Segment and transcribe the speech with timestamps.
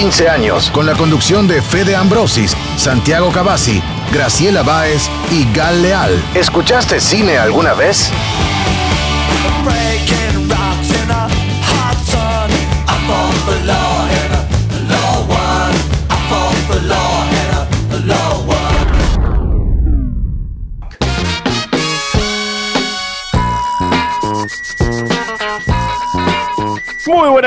[0.00, 3.82] 15 años, con la conducción de Fede Ambrosis, Santiago Cavazzi,
[4.12, 6.22] Graciela Báez y Gal Leal.
[6.36, 8.12] ¿Escuchaste cine alguna vez?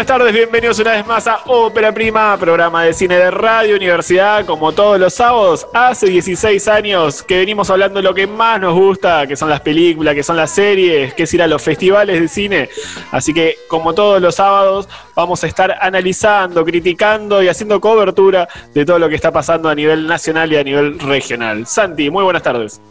[0.01, 4.43] Buenas tardes, bienvenidos una vez más a Ópera Prima, programa de cine de Radio Universidad,
[4.47, 5.67] como todos los sábados.
[5.75, 9.61] Hace 16 años que venimos hablando de lo que más nos gusta, que son las
[9.61, 12.69] películas, que son las series, que es ir a los festivales de cine.
[13.11, 18.83] Así que, como todos los sábados, vamos a estar analizando, criticando y haciendo cobertura de
[18.83, 21.67] todo lo que está pasando a nivel nacional y a nivel regional.
[21.67, 22.81] Santi, muy buenas tardes.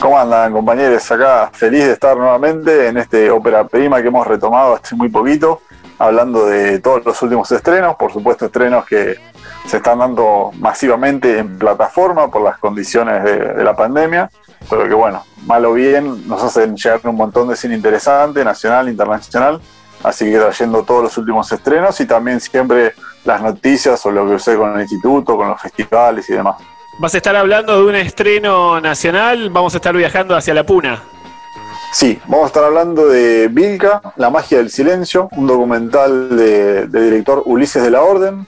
[0.00, 1.10] ¿Cómo andan compañeros?
[1.10, 5.62] Acá feliz de estar nuevamente en este ópera prima que hemos retomado hace muy poquito
[5.98, 9.16] hablando de todos los últimos estrenos, por supuesto estrenos que
[9.66, 14.30] se están dando masivamente en plataforma por las condiciones de, la pandemia,
[14.70, 18.88] pero que bueno, mal o bien nos hacen llegar un montón de cine interesante, nacional,
[18.88, 19.60] internacional,
[20.02, 24.34] así que trayendo todos los últimos estrenos y también siempre las noticias o lo que
[24.34, 26.56] usé con el instituto, con los festivales y demás.
[27.00, 31.02] Vas a estar hablando de un estreno nacional, vamos a estar viajando hacia la Puna.
[31.90, 37.42] Sí, vamos a estar hablando de Vilca, La magia del silencio, un documental de, director
[37.46, 38.46] Ulises de la Orden,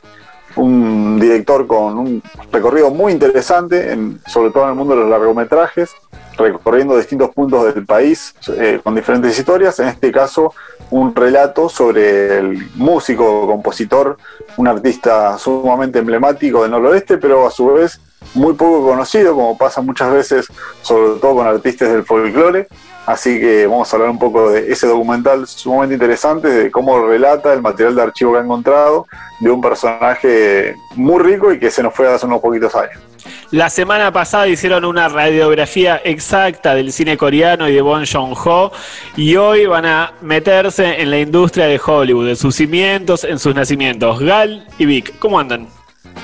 [0.57, 5.91] un director con un recorrido muy interesante, sobre todo en el mundo de los largometrajes,
[6.37, 9.79] recorriendo distintos puntos del país eh, con diferentes historias.
[9.81, 10.53] En este caso,
[10.91, 14.17] un relato sobre el músico, compositor,
[14.57, 18.01] un artista sumamente emblemático del noroeste, pero a su vez
[18.35, 20.47] muy poco conocido, como pasa muchas veces,
[20.83, 22.69] sobre todo con artistas del folclore.
[23.07, 27.53] Así que vamos a hablar un poco de ese documental sumamente interesante, de cómo relata
[27.53, 29.07] el material de archivo que ha encontrado
[29.41, 33.10] de un personaje muy rico y que se nos fue hace unos poquitos años.
[33.51, 38.73] La semana pasada hicieron una radiografía exacta del cine coreano y de Bon Joon-ho
[39.17, 43.55] y hoy van a meterse en la industria de Hollywood, en sus cimientos, en sus
[43.55, 44.21] nacimientos.
[44.21, 45.69] Gal y Vic, ¿cómo andan?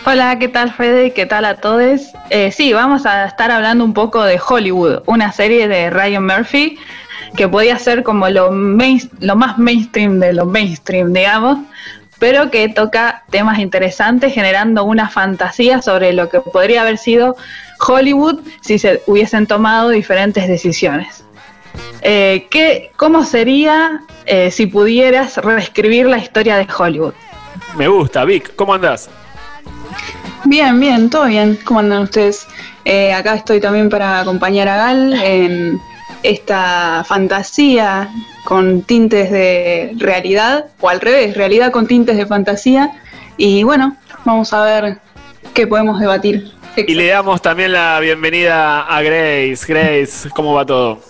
[0.04, 1.12] Hola, ¿qué tal Fede?
[1.12, 2.12] ¿Qué tal a todos?
[2.30, 6.78] Eh, sí, vamos a estar hablando un poco de Hollywood, una serie de Ryan Murphy
[7.36, 11.58] que podía ser como lo, lo más mainstream de lo mainstream, digamos,
[12.18, 17.36] pero que toca temas interesantes generando una fantasía sobre lo que podría haber sido
[17.86, 21.24] Hollywood si se hubiesen tomado diferentes decisiones.
[22.02, 27.14] Eh, ¿qué, ¿Cómo sería eh, si pudieras reescribir la historia de Hollywood?
[27.76, 29.10] Me gusta, Vic, ¿cómo andás?
[30.44, 31.58] Bien, bien, todo bien.
[31.64, 32.46] ¿Cómo andan ustedes?
[32.84, 35.80] Eh, acá estoy también para acompañar a Gal en
[36.22, 38.08] esta fantasía
[38.46, 42.92] con tintes de realidad, o al revés, realidad con tintes de fantasía.
[43.36, 44.98] Y bueno, vamos a ver
[45.52, 46.52] qué podemos debatir.
[46.76, 49.58] Y le damos también la bienvenida a Grace.
[49.66, 51.00] Grace, ¿cómo va todo?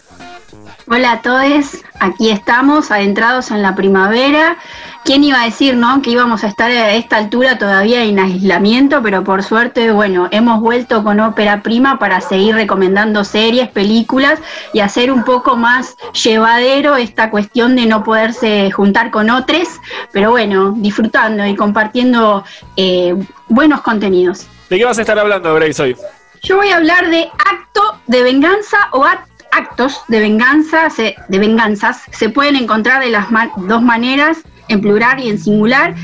[0.89, 4.57] Hola a todos, aquí estamos adentrados en la primavera.
[5.07, 6.03] ¿Quién iba a decir, no?
[6.03, 10.61] Que íbamos a estar a esta altura todavía en aislamiento, pero por suerte, bueno, hemos
[10.61, 14.41] vuelto con ópera prima para seguir recomendando series, películas
[14.73, 15.95] y hacer un poco más
[16.25, 19.69] llevadero esta cuestión de no poderse juntar con otros,
[20.11, 22.45] pero bueno, disfrutando y compartiendo
[22.77, 23.15] eh,
[23.47, 24.49] buenos contenidos.
[24.69, 25.97] ¿De qué vas a estar hablando, Grace, hoy?
[26.43, 30.89] Yo voy a hablar de acto de venganza o acto actos de venganza,
[31.29, 35.95] de venganzas se pueden encontrar de las dos maneras, en plural y en singular.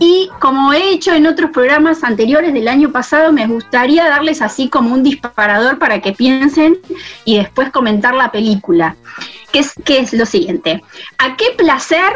[0.00, 4.68] Y como he hecho en otros programas anteriores del año pasado, me gustaría darles así
[4.68, 6.78] como un disparador para que piensen
[7.24, 8.94] y después comentar la película.
[9.52, 10.82] ¿Qué es, es lo siguiente?
[11.18, 12.12] ¿A qué placer,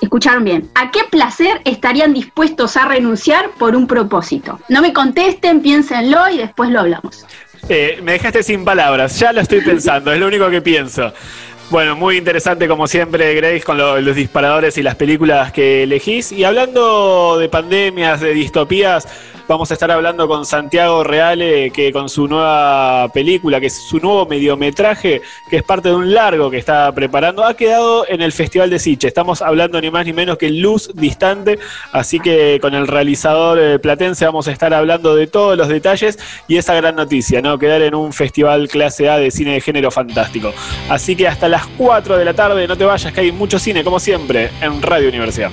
[0.00, 4.58] escucharon bien, a qué placer estarían dispuestos a renunciar por un propósito?
[4.70, 7.26] No me contesten, piénsenlo y después lo hablamos.
[7.68, 11.12] Eh, me dejaste sin palabras, ya lo estoy pensando, es lo único que pienso.
[11.70, 16.30] Bueno, muy interesante como siempre, Grace, con los disparadores y las películas que elegís.
[16.30, 19.08] Y hablando de pandemias, de distopías,
[19.46, 23.98] Vamos a estar hablando con Santiago Reale, que con su nueva película, que es su
[23.98, 25.20] nuevo mediometraje,
[25.50, 28.78] que es parte de un largo que está preparando, ha quedado en el Festival de
[28.78, 29.06] Siche.
[29.06, 31.58] Estamos hablando ni más ni menos que Luz Distante,
[31.92, 36.18] así que con el realizador eh, platense vamos a estar hablando de todos los detalles
[36.48, 37.58] y esa gran noticia, ¿no?
[37.58, 40.54] Quedar en un festival clase A de cine de género fantástico.
[40.88, 43.84] Así que hasta las 4 de la tarde, no te vayas, que hay mucho cine,
[43.84, 45.52] como siempre, en Radio Universidad.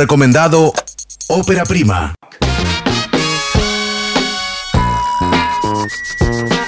[0.00, 0.72] Recomendado
[1.28, 2.14] Ópera Prima.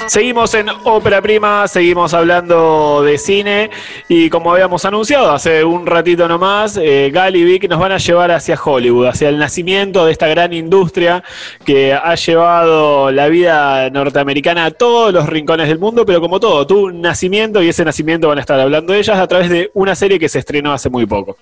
[0.06, 3.70] Seguimos en Ópera Prima, seguimos hablando de cine
[4.06, 7.96] y como habíamos anunciado hace un ratito nomás, eh, Gal y Vic nos van a
[7.96, 11.24] llevar hacia Hollywood, hacia el nacimiento de esta gran industria
[11.64, 16.66] que ha llevado la vida norteamericana a todos los rincones del mundo, pero como todo,
[16.66, 19.70] tuvo un nacimiento y ese nacimiento van a estar hablando de ellas a través de
[19.72, 21.38] una serie que se estrenó hace muy poco.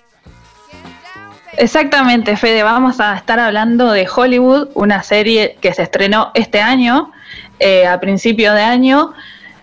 [1.57, 7.11] Exactamente, Fede, vamos a estar hablando de Hollywood, una serie que se estrenó este año
[7.59, 9.13] eh, a principio de año,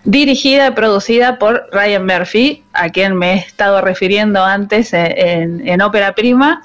[0.03, 6.13] dirigida y producida por Ryan Murphy, a quien me he estado refiriendo antes en, Ópera
[6.13, 6.61] Prima,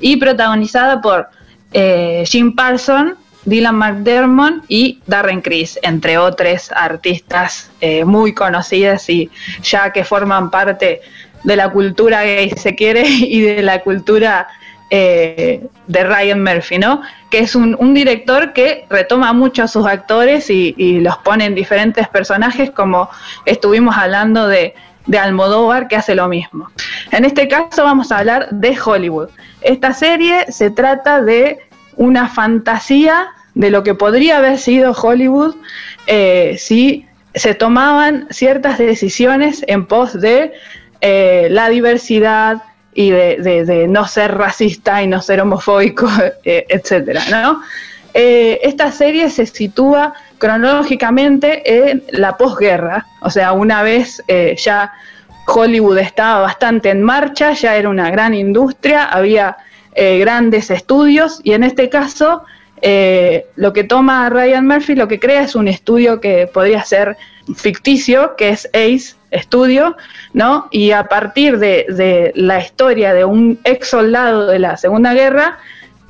[0.00, 1.28] y protagonizada por
[1.72, 9.30] eh, Jim Parson, Dylan McDermott y Darren Criss, entre otros artistas eh, muy conocidas y
[9.62, 11.00] ya que forman parte
[11.44, 14.48] de la cultura gay, se quiere, y de la cultura
[14.90, 17.02] eh, de Ryan Murphy, ¿no?
[17.30, 22.08] Que es un, director que retoma mucho a sus actores y, los pone en diferentes
[22.08, 23.08] personajes, como
[23.44, 24.74] estuvimos hablando de,
[25.06, 26.70] de Almodóvar, que hace lo mismo.
[27.10, 29.28] En este caso vamos a hablar de Hollywood.
[29.60, 31.58] Esta serie se trata de
[31.96, 35.56] una fantasía de lo que podría haber sido Hollywood
[36.06, 40.52] eh, si se tomaban ciertas decisiones en pos de
[41.00, 42.62] eh, la diversidad,
[43.00, 46.08] y de, no ser racista y no ser homofóbico,
[46.44, 47.62] eh, etcétera, ¿no?
[48.12, 54.92] Eh, esta serie se sitúa cronológicamente en la posguerra, o sea, una vez eh, ya
[55.46, 59.56] Hollywood estaba bastante en marcha, ya era una gran industria, había
[59.94, 62.44] grandes estudios y en este caso
[63.56, 67.16] lo que toma Ryan Murphy, lo que crea es un estudio que podría ser
[67.54, 69.96] ficticio, que es ACE, estudio,
[70.32, 70.68] ¿no?
[70.70, 75.58] Y a partir de, la historia de un ex soldado de la Segunda Guerra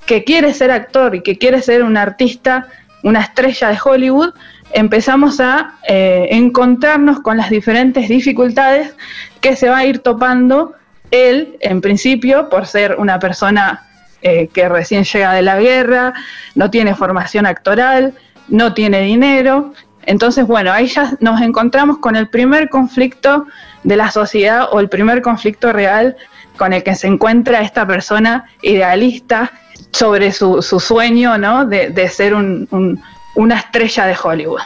[0.07, 2.68] que quiere ser actor y que quiere ser un artista,
[3.02, 4.35] una estrella de Hollywood,
[4.73, 8.95] empezamos a eh, encontrarnos con las diferentes dificultades
[9.40, 10.75] que se va a ir topando
[11.11, 13.87] él, en principio, por ser una persona
[14.23, 16.12] eh, que recién llega de la guerra,
[16.54, 18.14] no tiene formación actoral,
[18.49, 19.73] no tiene dinero,
[20.08, 23.46] entonces, bueno, ahí ya nos encontramos con el primer conflicto
[23.84, 26.16] de la sociedad o el primer conflicto real
[26.56, 29.52] con el que se encuentra esta persona idealista
[29.92, 31.66] sobre su, sueño ¿no?
[31.66, 34.62] de, ser una estrella de Hollywood.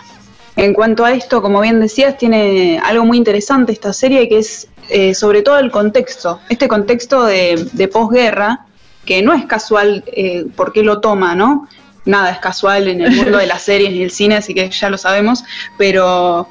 [0.54, 4.68] En cuanto a esto, como bien decías, tiene algo muy interesante esta serie que es
[4.90, 8.66] eh, sobre todo el contexto, este contexto de, posguerra,
[9.04, 11.66] que no es casual eh, por qué lo toma, ¿no?
[12.04, 14.90] Nada es casual en el mundo de las series y el cine, así que ya
[14.90, 15.44] lo sabemos,
[15.78, 16.49] pero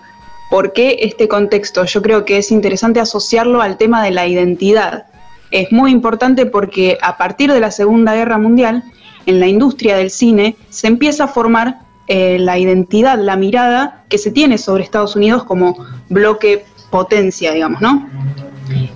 [0.49, 1.85] ¿por qué este contexto?
[1.85, 5.05] Yo creo que es interesante asociarlo al tema de la identidad.
[5.51, 8.83] Es muy importante porque a partir de la Segunda Guerra Mundial,
[9.25, 14.17] en la industria del cine, se empieza a formar eh, la identidad, la mirada que
[14.17, 18.09] se tiene sobre Estados Unidos como bloque potencia, digamos, ¿no?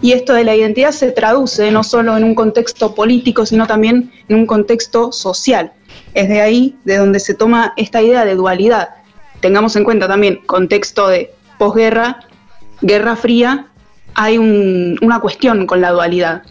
[0.01, 4.11] Y esto de la identidad se traduce no solo en un contexto político, sino también
[4.27, 5.71] en un contexto social.
[6.15, 8.89] Es de ahí de donde se toma esta idea de dualidad.
[9.41, 12.21] Tengamos en cuenta también contexto de posguerra,
[12.81, 13.67] guerra fría,
[14.15, 16.43] hay una cuestión con la dualidad.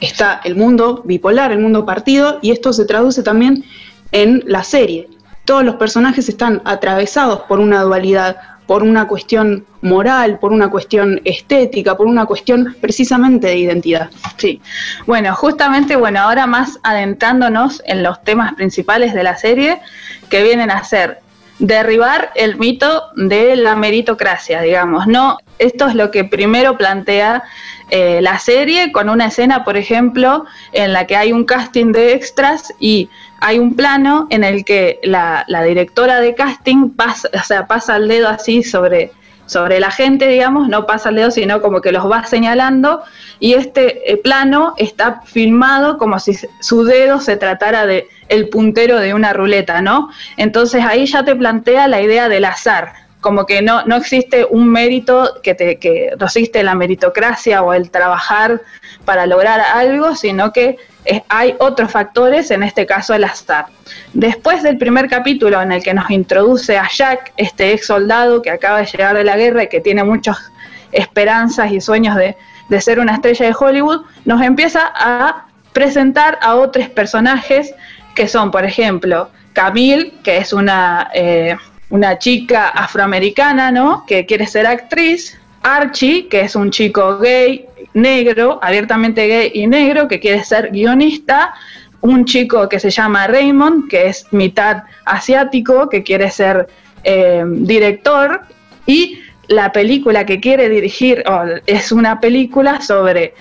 [0.00, 3.64] Está el mundo bipolar, el mundo partido, y esto se traduce también
[4.12, 5.08] en la serie.
[5.46, 11.20] Todos los personajes están atravesados por una dualidad, por una cuestión moral, por una cuestión
[11.24, 14.10] estética, por una cuestión precisamente de identidad.
[14.36, 14.60] Sí,
[15.06, 19.80] bueno, justamente, bueno, ahora más adentrándonos en los temas principales de la serie,
[20.28, 21.20] que vienen a ser
[21.58, 25.38] derribar el mito de la meritocracia, digamos, ¿no?
[25.58, 27.44] Esto es lo que primero plantea
[27.90, 32.14] eh, la serie con una escena, por ejemplo, en la que hay un casting de
[32.14, 33.08] extras y
[33.40, 38.08] hay un plano en el que la, directora de casting pasa, o sea, pasa el
[38.08, 39.12] dedo así sobre,
[39.46, 43.02] sobre la gente, digamos, no pasa el dedo, sino como que los va señalando,
[43.38, 48.98] y este eh, plano está filmado como si su dedo se tratara de el puntero
[48.98, 50.10] de una ruleta, ¿no?
[50.36, 54.68] Entonces ahí ya te plantea la idea del azar, como que no, no existe un
[54.68, 58.60] mérito que, te, que no existe la meritocracia o el trabajar
[59.04, 60.76] para lograr algo, sino que
[61.28, 63.66] hay otros factores, en este caso el azar.
[64.12, 68.50] Después del primer capítulo en el que nos introduce a Jack, este ex soldado que
[68.50, 70.38] acaba de llegar de la guerra y que tiene muchas
[70.92, 72.36] esperanzas y sueños de,
[72.80, 77.74] ser una estrella de Hollywood, nos empieza a presentar a otros personajes
[78.14, 81.56] que son, por ejemplo, Camille, que es una, eh,
[81.90, 84.04] una chica afroamericana, ¿no?
[84.06, 85.38] Que quiere ser actriz.
[85.62, 91.54] Archie, que es un chico gay negro, abiertamente gay y negro, que quiere ser guionista,
[92.02, 96.68] un chico que se llama Raymond, que es mitad asiático, que quiere ser
[97.02, 98.42] eh, director,
[98.86, 101.24] y la película que quiere dirigir
[101.66, 103.34] es una película sobre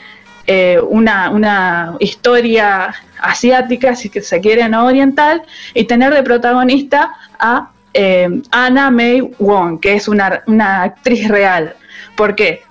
[0.48, 8.42] eh, una, historia asiática, si se quiere, no oriental, y tener de protagonista a eh,
[8.52, 10.44] Anna May Wong, que es una,
[10.84, 11.76] actriz real.
[12.16, 12.62] ¿Por qué?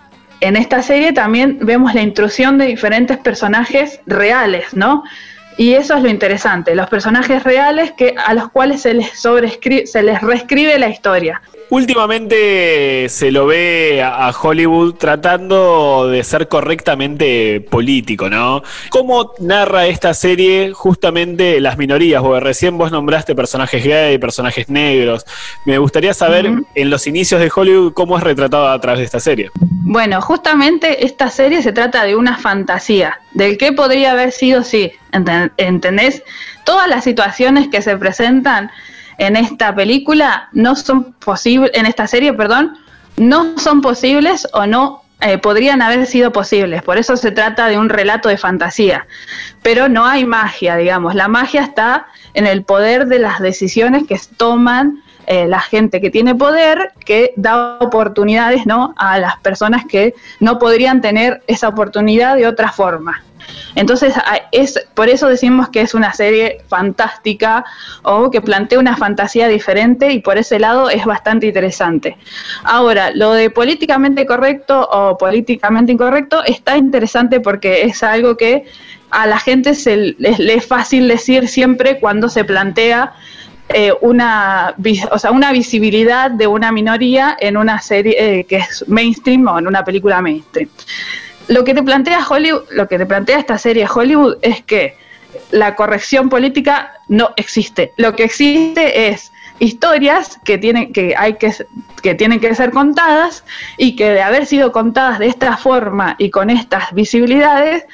[0.41, 5.03] En esta serie también vemos la intrusión de diferentes personajes reales, ¿no?
[5.57, 9.87] Y eso es lo interesante, los personajes reales que, a los cuales se les, sobrescribe,
[9.87, 11.41] se les reescribe la historia.
[11.71, 18.63] Últimamente se lo ve a Hollywood tratando de ser correctamente político, ¿no?
[18.91, 22.23] ¿Cómo narra esta serie justamente las minorías?
[22.23, 25.25] Porque recién vos nombraste personajes gay, personajes negros.
[25.65, 29.21] Me gustaría saber en los inicios de Hollywood cómo es retratado a través de esta
[29.21, 29.51] serie.
[29.87, 34.93] Bueno, justamente esta serie se trata de una fantasía, del que podría haber sido, sí,
[35.57, 36.23] ¿entendés?
[36.65, 38.71] Todas las situaciones que se presentan
[39.19, 42.77] en esta película no son posibles, en esta serie, perdón,
[43.17, 46.83] no son posibles o no eh, podrían haber sido posibles.
[46.83, 49.07] Por eso se trata de un relato de fantasía.
[49.63, 51.15] Pero no hay magia, digamos.
[51.15, 56.11] La magia está en el poder de las decisiones que toman eh, la gente que
[56.11, 58.95] tiene poder, que da oportunidades ¿no?
[58.99, 63.23] a las personas que no podrían tener esa oportunidad de otra forma.
[63.75, 64.15] Entonces,
[64.53, 67.65] es, por eso decimos que es una serie fantástica
[68.03, 72.17] o que plantea una fantasía diferente y por ese lado es bastante interesante.
[72.63, 78.67] Ahora, lo de políticamente correcto o políticamente incorrecto está interesante porque es algo que
[79.11, 83.15] a la gente se le es fácil decir siempre cuando se plantea
[83.69, 84.75] eh, una,
[85.11, 89.59] o sea, una visibilidad de una minoría en una serie eh, que es mainstream o
[89.59, 90.69] en una película mainstream
[91.49, 94.97] lo que te plantea Hollywood, lo que te plantea esta serie Hollywood es que
[95.51, 97.93] la corrección política no existe.
[97.97, 101.53] Lo que existe es historias que tienen que hay que
[102.03, 103.45] que tienen que ser contadas
[103.79, 107.85] y que de haber sido contadas de esta forma y con estas visibilidades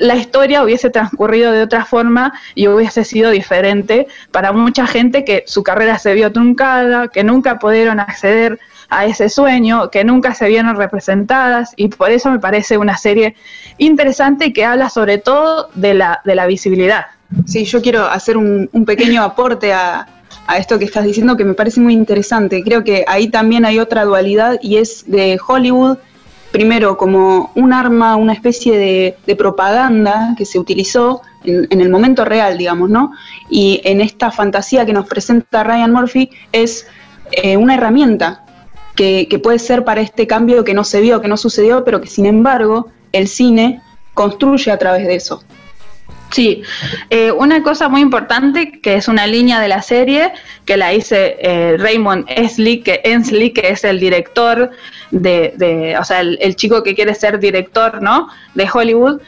[0.00, 5.44] la historia hubiese transcurrido de otra forma y hubiese sido diferente para mucha gente que
[5.46, 10.48] su carrera se vio truncada, que nunca pudieron acceder a ese sueño, que nunca se
[10.48, 13.34] vieron representadas y por eso me parece una serie
[13.78, 17.06] interesante que habla sobre todo de la, de la visibilidad.
[17.46, 20.06] Sí, yo quiero hacer un, pequeño aporte a,
[20.56, 22.62] esto que estás diciendo que me parece muy interesante.
[22.62, 25.98] Creo que ahí también hay otra dualidad y es de Hollywood,
[26.52, 28.78] primero como un arma, una especie
[29.26, 33.12] de, propaganda que se utilizó en, el momento real, digamos, ¿no?
[33.50, 36.86] Y en esta fantasía que nos presenta Ryan Murphy es
[37.32, 38.45] eh, una herramienta
[38.96, 42.08] que, puede ser para este cambio que no se vio, que no sucedió, pero que
[42.08, 43.80] sin embargo el cine
[44.14, 45.44] construye a través de eso.
[46.32, 46.62] Sí,
[47.08, 50.32] eh, una cosa muy importante que es una línea de la serie
[50.64, 54.70] que la hice eh, Raymond Ensley, que que es el director
[55.12, 58.28] de, o sea, el, el, chico que quiere ser director, ¿no?
[58.54, 59.20] De Hollywood,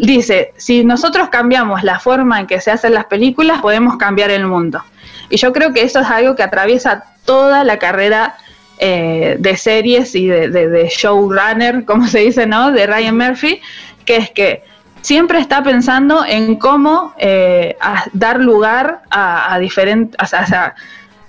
[0.00, 4.46] dice: si nosotros cambiamos la forma en que se hacen las películas, podemos cambiar el
[4.46, 4.82] mundo.
[5.28, 8.36] Y yo creo que eso es algo que atraviesa toda la carrera
[8.78, 12.72] eh, de series y de, showrunner, como se dice, ¿no?
[12.72, 13.60] De Ryan Murphy,
[14.04, 14.62] que es que
[15.02, 17.76] siempre está pensando en cómo eh,
[18.12, 20.16] dar lugar a, diferentes,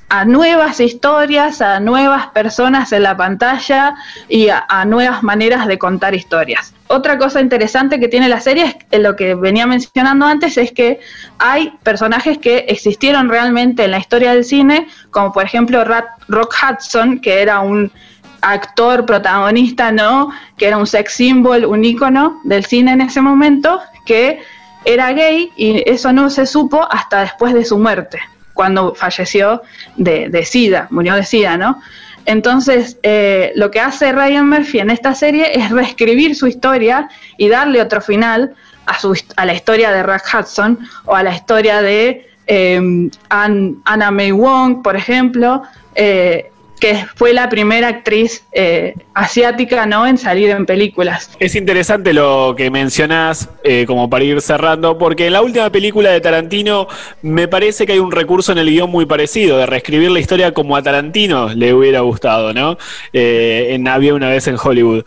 [0.10, 3.96] a nuevas historias, a nuevas personas en la pantalla
[4.30, 6.74] y a, nuevas maneras de contar historias.
[6.88, 11.02] Otra cosa interesante que tiene la serie, es lo que venía mencionando antes, es que
[11.40, 17.20] hay personajes que existieron realmente en la historia del cine, como por ejemplo Rock Hudson,
[17.20, 17.92] que era un
[18.40, 20.32] actor protagonista, ¿no?
[20.58, 24.40] Que era un sex symbol, un ícono del cine en ese momento, que
[24.86, 28.20] era gay y eso no se supo hasta después de su muerte
[28.58, 29.62] cuando falleció
[29.96, 31.82] de, SIDA, murió de SIDA, ¿no?
[32.26, 37.48] Entonces, eh, lo que hace Ryan Murphy en esta serie es reescribir su historia y
[37.48, 38.54] darle otro final
[38.86, 44.12] a, su, a la historia de Rack Hudson o a la historia de eh, Anna
[44.12, 45.62] May Wong, por ejemplo,
[45.96, 50.06] eh, que fue la primera actriz eh, asiática ¿no?
[50.06, 51.32] en salir en películas.
[51.40, 56.12] Es interesante lo que mencionás, eh, como para ir cerrando, porque en la última película
[56.12, 56.88] de Tarantino
[57.22, 60.54] me parece que hay un recurso en el guion muy parecido, de reescribir la historia
[60.54, 62.78] como a Tarantino le hubiera gustado, ¿no?
[63.14, 65.04] Eh, en Había una vez en Hollywood.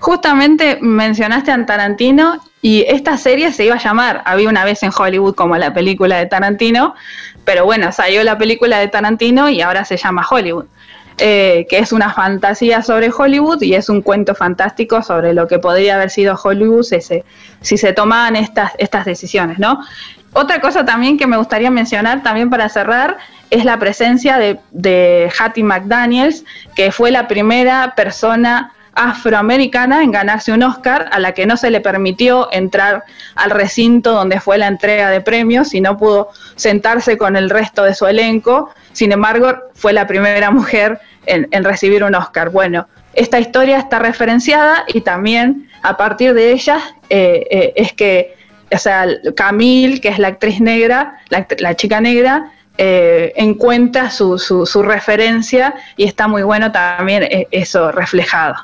[0.00, 4.90] Justamente mencionaste a Tarantino y esta serie se iba a llamar Había una vez en
[4.96, 6.94] Hollywood como la película de Tarantino,
[7.46, 10.66] pero bueno, salió la película de Tarantino y ahora se llama Hollywood.
[11.18, 15.58] eh, que es una fantasía sobre Hollywood y es un cuento fantástico sobre lo que
[15.58, 19.80] podría haber sido Hollywood si se, tomaban estas, estas decisiones, ¿no?
[20.34, 23.16] Otra cosa también que me gustaría mencionar también para cerrar
[23.48, 30.52] es la presencia de, de Hattie McDaniels, que fue la primera persona afroamericana en ganarse
[30.52, 33.04] un Oscar, a la que no se le permitió entrar
[33.34, 37.84] al recinto donde fue la entrega de premios y no pudo sentarse con el resto
[37.84, 38.70] de su elenco.
[38.92, 42.50] Sin embargo, fue la primera mujer en, recibir un Oscar.
[42.50, 46.80] Bueno, esta historia está referenciada y también a partir de ella
[47.10, 48.34] eh, eh, es que,
[48.72, 49.06] o sea,
[49.36, 56.04] Camille, que es la actriz negra, la, chica negra, eh, encuentra su, su, referencia y
[56.04, 58.56] está muy bueno también eso reflejado.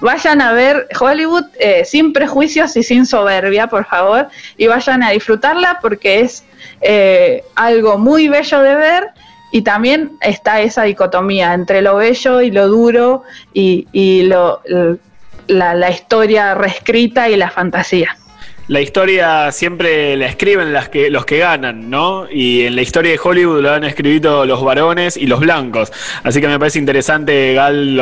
[0.00, 5.10] Vayan a ver Hollywood eh, sin prejuicios y sin soberbia, por favor, y vayan a
[5.10, 6.44] disfrutarla porque es
[6.80, 9.08] eh, algo muy bello de ver
[9.52, 14.60] y también está esa dicotomía entre lo bello y lo duro y, lo,
[15.46, 18.16] la historia reescrita y la fantasía
[18.68, 22.26] la historia siempre la escriben las que, los que ganan, ¿no?
[22.30, 25.92] Y en la historia de Hollywood lo han escrito los varones y los blancos.
[26.24, 28.00] Así que me parece interesante, Gal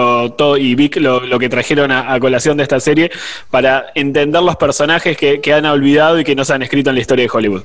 [0.59, 3.11] y Vic, lo, que trajeron a, colación de esta serie
[3.51, 6.97] para entender los personajes que, que han olvidado y que no se han escrito en
[6.97, 7.63] la historia de Hollywood.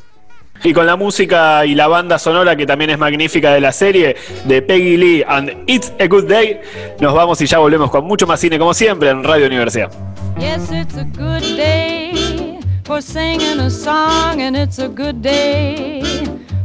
[0.61, 4.17] Y con la música y la banda sonora que también es magnífica de la serie
[4.43, 6.59] de Peggy Lee and It's a Good Day,
[6.99, 9.89] nos vamos y ya volvemos con mucho más cine como siempre en Radio Universidad.
[10.37, 11.88] Yes, it's a good day.
[12.89, 16.01] For singing a song, and it's a good day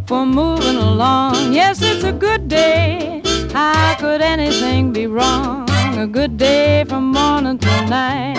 [0.06, 1.52] for moving along.
[1.52, 3.20] Yes, it's a good day.
[3.52, 5.68] How could anything be wrong?
[5.98, 8.38] A good day from morning till night.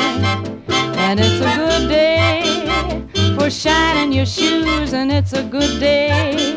[0.97, 3.03] And it's a good day
[3.35, 6.55] for shining your shoes, and it's a good day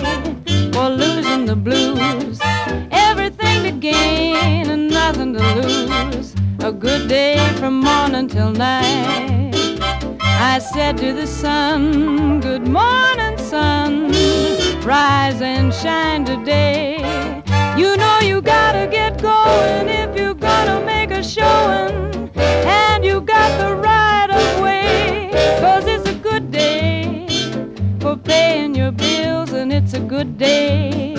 [0.73, 2.38] for losing the blues.
[2.91, 6.35] Everything to gain and nothing to lose.
[6.61, 9.38] A good day from morning till night.
[10.40, 14.12] I said to the sun, Good morning, sun.
[14.85, 16.98] Rise and shine today.
[17.77, 22.31] You know you gotta get going if you're gonna make a showing.
[22.37, 25.31] And you got the right of way.
[25.59, 27.27] Cause it's a good day
[27.98, 31.16] for paying your bills, and it's a good day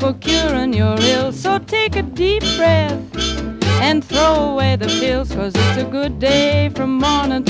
[0.00, 1.38] for curing your ills.
[1.38, 3.00] So take a deep breath
[3.80, 7.44] and throw away the pills, cause it's a good day from morning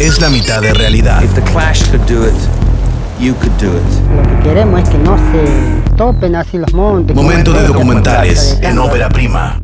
[0.00, 1.22] es la mitad de realidad.
[1.22, 2.34] If the Clash could do it,
[3.20, 3.82] you could do it.
[4.16, 7.14] Lo que queremos es que no se topen así los montes.
[7.14, 9.60] Momento de documentales en ópera prima.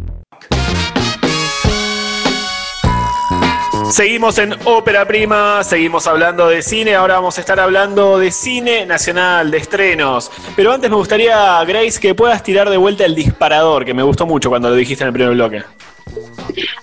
[3.91, 8.85] Seguimos en Ópera Prima, seguimos hablando de cine, ahora vamos a estar hablando de cine
[8.85, 10.31] nacional, de estrenos.
[10.57, 14.27] Pero antes me gustaría, Grace, que puedas tirar de vuelta el disparador, que me gustó
[14.27, 15.63] mucho cuando lo dijiste en el primer bloque.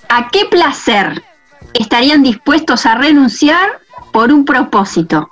[0.09, 1.21] ¿A qué placer
[1.73, 3.79] estarían dispuestos a renunciar
[4.11, 5.29] por un propósito.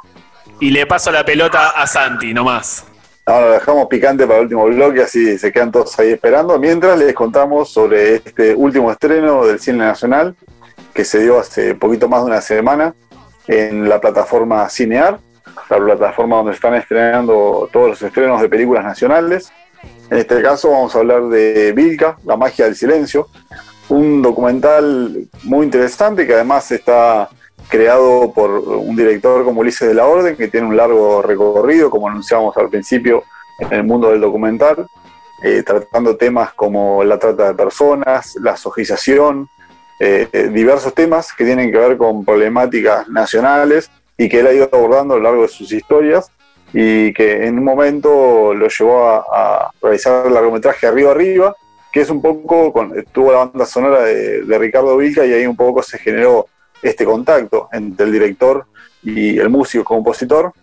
[0.60, 2.86] Y le paso la pelota a Santi, nomás.
[3.26, 6.58] Ahora lo dejamos picante para el último bloque, así se quedan todos ahí esperando.
[6.60, 10.36] Mientras les contamos sobre este último estreno del cine nacional,
[10.94, 12.94] que se dio hace poquito más de una semana
[13.48, 15.20] en la plataforma Cinear,
[15.70, 19.52] la plataforma donde están estrenando todos los estrenos de películas nacionales.
[20.10, 23.28] En este caso vamos a hablar de Vilca, La magia del silencio,
[23.92, 27.30] un documental muy interesante que además está
[27.68, 32.08] creado por un director como Ulises de la Orden, que tiene un largo recorrido, como
[32.08, 33.24] anunciamos al principio,
[33.60, 34.88] en el mundo del documental,
[35.44, 39.50] eh, tratando temas como la trata de personas, la sojización,
[40.00, 44.70] eh, diversos temas que tienen que ver con problemáticas nacionales y que él ha ido
[44.72, 46.32] abordando a lo largo de sus historias
[46.74, 51.56] y que en un momento lo llevó a, a realizar el largometraje Arriba Arriba,
[51.92, 55.58] que es un poco, con, tuvo la banda sonora de, Ricardo Vilca y ahí un
[55.58, 56.48] poco se generó
[56.82, 58.66] este contacto entre el director
[59.04, 60.54] y el músico compositor,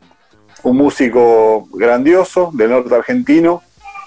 [0.63, 3.63] un músico grandioso del norte argentino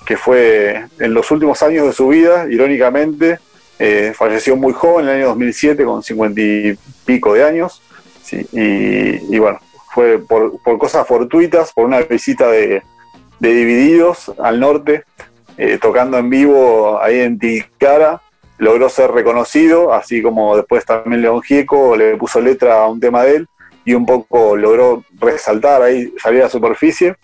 [0.06, 3.40] que fue en los últimos años de su vida, irónicamente,
[3.78, 7.82] eh, falleció muy joven en el año 2007 con cincuenta y pico de años,
[8.54, 9.60] y, bueno,
[9.94, 12.82] fue por, cosas fortuitas, por una visita de
[13.40, 15.04] Divididos al norte,
[15.64, 18.20] eh, tocando en vivo ahí en Tilcara,
[18.58, 23.22] logró ser reconocido, así como después también León Gieco le puso letra a un tema
[23.22, 23.48] de él
[23.86, 27.16] y un poco logró resaltar ahí, salir a la superficie,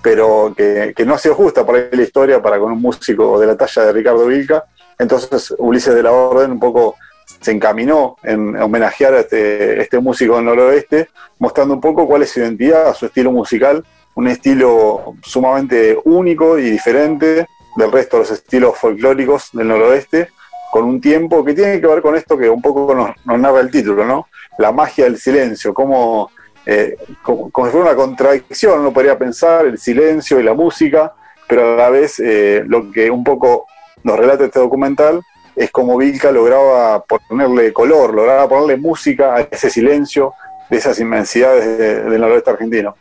[0.00, 3.48] pero que, no ha sido justa por ahí la historia para con un músico de
[3.48, 4.64] la talla de Ricardo Vilca.
[4.96, 6.94] Entonces Ulises de la Orden un poco
[7.40, 11.08] se encaminó en homenajear a este, este músico del noroeste,
[11.40, 16.70] mostrando un poco cuál es su identidad, su estilo musical, un estilo sumamente único y
[16.70, 20.30] diferente del resto de los estilos folclóricos del noroeste,
[20.70, 23.60] con un tiempo que tiene que ver con esto que un poco nos, nos narra
[23.60, 24.28] el título, ¿no?
[24.58, 26.30] La magia del silencio, como,
[26.64, 31.14] eh, como, si fuera una contradicción, uno podría pensar el silencio y la música,
[31.48, 33.66] pero a la vez eh, lo que un poco
[34.02, 35.20] nos relata este documental
[35.54, 40.34] es como Vilca lograba ponerle color, lograba ponerle música a ese silencio
[40.68, 42.96] de esas inmensidades de, del noroeste argentino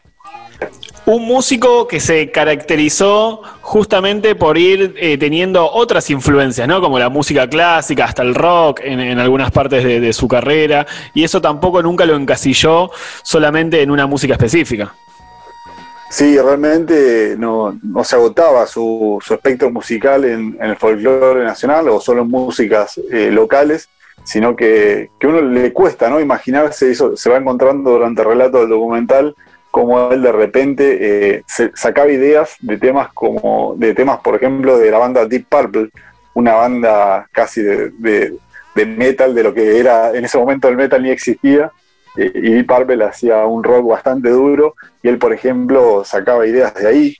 [1.06, 6.82] un músico que se caracterizó justamente por ir eh, teniendo otras influencias, ¿no?
[6.82, 11.24] Como la música clásica, hasta el rock en, en algunas partes de, su carrera, y
[11.24, 12.92] eso tampoco nunca lo encasilló
[13.24, 14.94] solamente en una música específica.
[16.10, 21.90] Sí, realmente no, no se agotaba su, su espectro musical en, en el folclore nacional
[21.90, 23.90] o solo en músicas eh, locales,
[24.24, 26.20] sino que, que uno le cuesta ¿no?
[26.20, 29.36] imaginarse eso, se va encontrando durante el relato del documental
[29.76, 34.90] como él de repente eh, sacaba ideas de temas como de temas por ejemplo de
[34.90, 35.90] la banda Deep Purple
[36.34, 38.38] una banda casi de, de,
[38.74, 41.74] de metal de lo que era en ese momento el metal ni existía
[42.16, 46.74] eh, y Deep Purple hacía un rock bastante duro y él por ejemplo sacaba ideas
[46.76, 47.18] de ahí.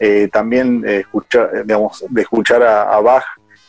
[0.00, 3.24] Eh, también escuchar digamos de escuchar a, a Bach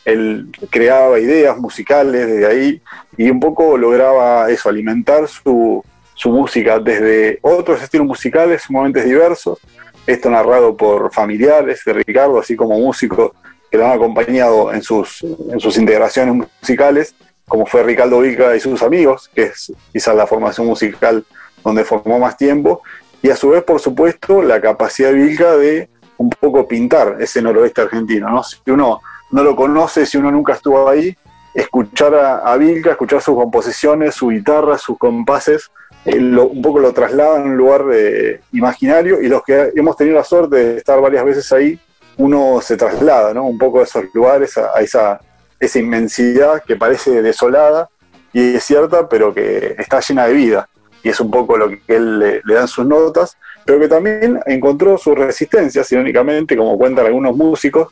[0.06, 2.82] él creaba ideas musicales desde ahí
[3.18, 5.84] y un poco lograba eso alimentar su
[6.20, 9.58] su música desde otros estilos musicales sumamente diversos,
[10.06, 13.32] esto narrado por familiares de Ricardo, así como músicos
[13.70, 17.14] que lo han acompañado en sus, en sus integraciones musicales,
[17.48, 21.24] como fue Ricardo Vilca y sus amigos, que es quizás la formación musical
[21.64, 22.82] donde formó más tiempo,
[23.22, 27.40] y a su vez, por supuesto, la capacidad de Vilca de un poco pintar ese
[27.40, 28.28] noroeste argentino.
[28.28, 28.42] ¿no?
[28.42, 31.16] Si uno no lo conoce, si uno nunca estuvo ahí,
[31.54, 35.70] escuchar a, a Vilca, escuchar sus composiciones, su guitarra, sus compases,
[36.04, 40.16] eh, un poco lo trasladan a un lugar eh, imaginario y los que hemos tenido
[40.16, 41.78] la suerte de estar varias veces ahí,
[42.16, 43.46] uno se traslada ¿no?
[43.46, 45.20] un poco a esos lugares, a, esa,
[45.58, 47.90] esa inmensidad que parece desolada
[48.32, 50.68] y es cierta, pero que está llena de vida.
[51.02, 54.38] Y es un poco lo que él le, le dan sus notas, pero que también
[54.46, 57.88] encontró su resistencia, irónicamente, como cuentan algunos músicos,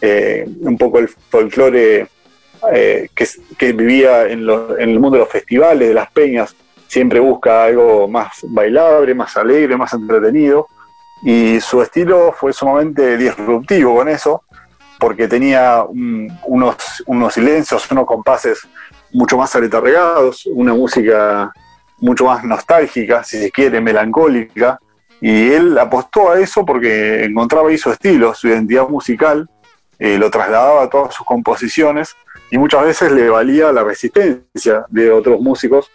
[0.00, 2.06] eh, un poco el folclore
[3.14, 6.54] que, vivía en, en, el mundo de los festivales, de las peñas,
[6.90, 10.66] siempre busca algo más bailable, más alegre, más entretenido.
[11.22, 14.42] Y su estilo fue sumamente disruptivo con eso,
[14.98, 18.66] porque tenía un, unos, unos silencios, unos compases
[19.12, 21.52] mucho más aletargados, una música
[21.98, 24.80] mucho más nostálgica, si se quiere, melancólica.
[25.20, 29.48] Y él apostó a eso porque encontraba ahí su estilo, su identidad musical,
[29.96, 32.16] eh, lo trasladaba a todas sus composiciones
[32.50, 35.88] y muchas veces le valía la resistencia de otros músicos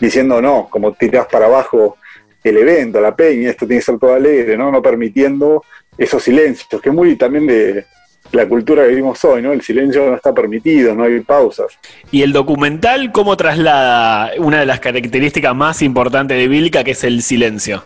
[0.00, 1.96] diciendo no, como tirás para abajo
[2.42, 4.70] el evento, la peña, esto tiene que ser todo alegre, ¿no?
[4.70, 5.62] No permitiendo
[5.96, 7.84] esos silencios, que es muy también de
[8.32, 9.52] la cultura que vivimos hoy, ¿no?
[9.52, 11.78] El silencio no está permitido, no hay pausas.
[12.10, 17.04] ¿Y el documental cómo traslada una de las características más importantes de Vilca, que es
[17.04, 17.84] el silencio?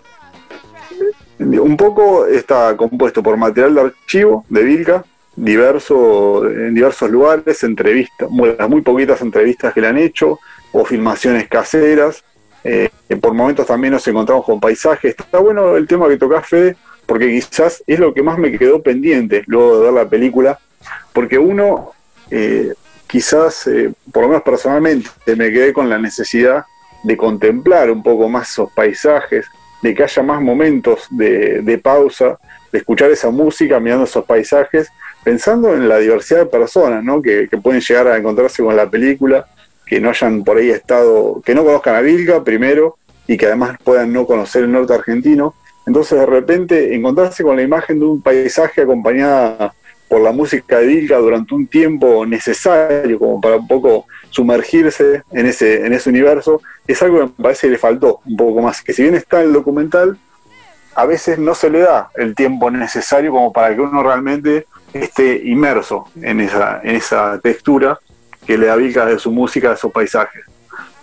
[1.38, 8.28] Un poco está compuesto por material de archivo de Vilca, diverso, en diversos lugares, entrevistas,
[8.30, 10.38] muy, las muy poquitas entrevistas que le han hecho,
[10.72, 12.24] o filmaciones caseras.
[12.64, 12.88] Eh,
[13.20, 15.14] por momentos también nos encontramos con paisajes.
[15.18, 18.82] Está bueno el tema que tocás, Fede, porque quizás es lo que más me quedó
[18.82, 20.58] pendiente luego de ver la película,
[21.12, 21.92] porque uno,
[22.30, 22.72] eh,
[23.06, 26.64] quizás, eh, por lo menos personalmente, me quedé con la necesidad
[27.02, 29.46] de contemplar un poco más esos paisajes,
[29.82, 32.38] de que haya más momentos de, pausa,
[32.70, 34.88] de escuchar esa música mirando esos paisajes,
[35.24, 37.20] pensando en la diversidad de personas ¿no?
[37.20, 39.46] que, pueden llegar a encontrarse con la película,
[39.92, 43.76] que no hayan por ahí estado, que no conozcan a Vilga primero y que además
[43.84, 45.54] puedan no conocer el norte argentino.
[45.86, 49.74] Entonces de repente encontrarse con la imagen de un paisaje acompañada
[50.08, 55.44] por la música de Vilga durante un tiempo necesario como para un poco sumergirse en
[55.44, 58.80] ese, en ese universo, es algo que me parece que le faltó un poco más.
[58.80, 60.16] Que si bien está el documental,
[60.94, 65.42] a veces no se le da el tiempo necesario como para que uno realmente esté
[65.44, 67.98] inmerso en esa, en esa textura
[68.46, 70.44] que le da de su música, de esos paisajes.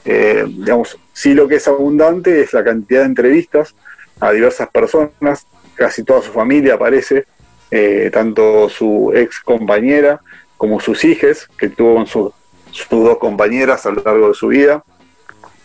[0.06, 3.76] Eh, digamos, sí lo que es abundante es la cantidad de entrevistas
[4.20, 7.26] a diversas personas, casi toda su familia aparece,
[7.72, 10.20] eh, tanto su ex compañera
[10.58, 12.32] como sus hijas, que tuvo con sus
[12.72, 14.84] sus dos compañeras a lo largo de su vida.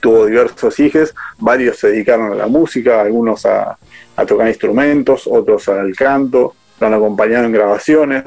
[0.00, 3.78] Tuvo diversos hijos, varios se dedicaron a la música, algunos a,
[4.26, 8.24] tocar instrumentos, otros al canto, lo han acompañado en grabaciones.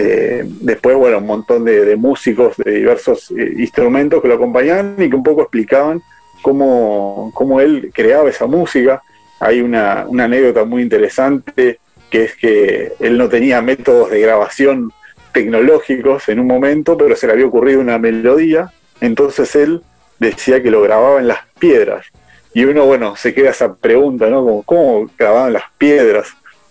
[0.00, 5.10] Eh, después, bueno, un montón de, músicos de diversos eh, instrumentos que lo acompañaban y
[5.10, 6.00] que un poco explicaban
[6.40, 9.02] cómo, cómo él creaba esa música.
[9.40, 11.80] Hay una, una, anécdota muy interesante
[12.10, 14.92] que es que él no tenía métodos de grabación
[15.32, 19.82] tecnológicos en un momento, pero se le había ocurrido una melodía, entonces él
[20.18, 22.06] decía que lo grababa en las piedras.
[22.54, 24.44] Y uno, bueno, se queda esa pregunta, ¿no?
[24.44, 26.28] Como, ¿cómo grababan las piedras?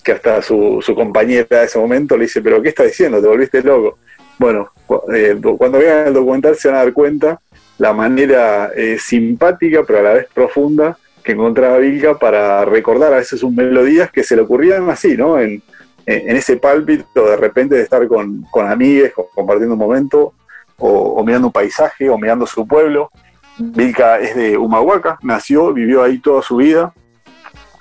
[0.08, 3.20] Que hasta su, su compañera de ese momento le dice, pero ¿qué estás diciendo?
[3.22, 3.98] ¿Te volviste loco?
[4.39, 4.72] Bueno,
[5.13, 7.41] eh, cuando vean el documental se van a dar cuenta
[7.78, 13.17] la manera eh, simpática, pero a la vez profunda, que encontraba Vilca para recordar a
[13.17, 15.41] veces sus melodías que se le ocurrían así, ¿no?
[15.41, 15.62] En,
[16.06, 20.36] en ese pálpito de repente de estar con, con amigues, compartiendo un momento,
[20.78, 23.12] o, mirando un paisaje, o mirando su pueblo.
[23.58, 26.93] Vilca es de Humahuaca, nació, vivió ahí toda su vida.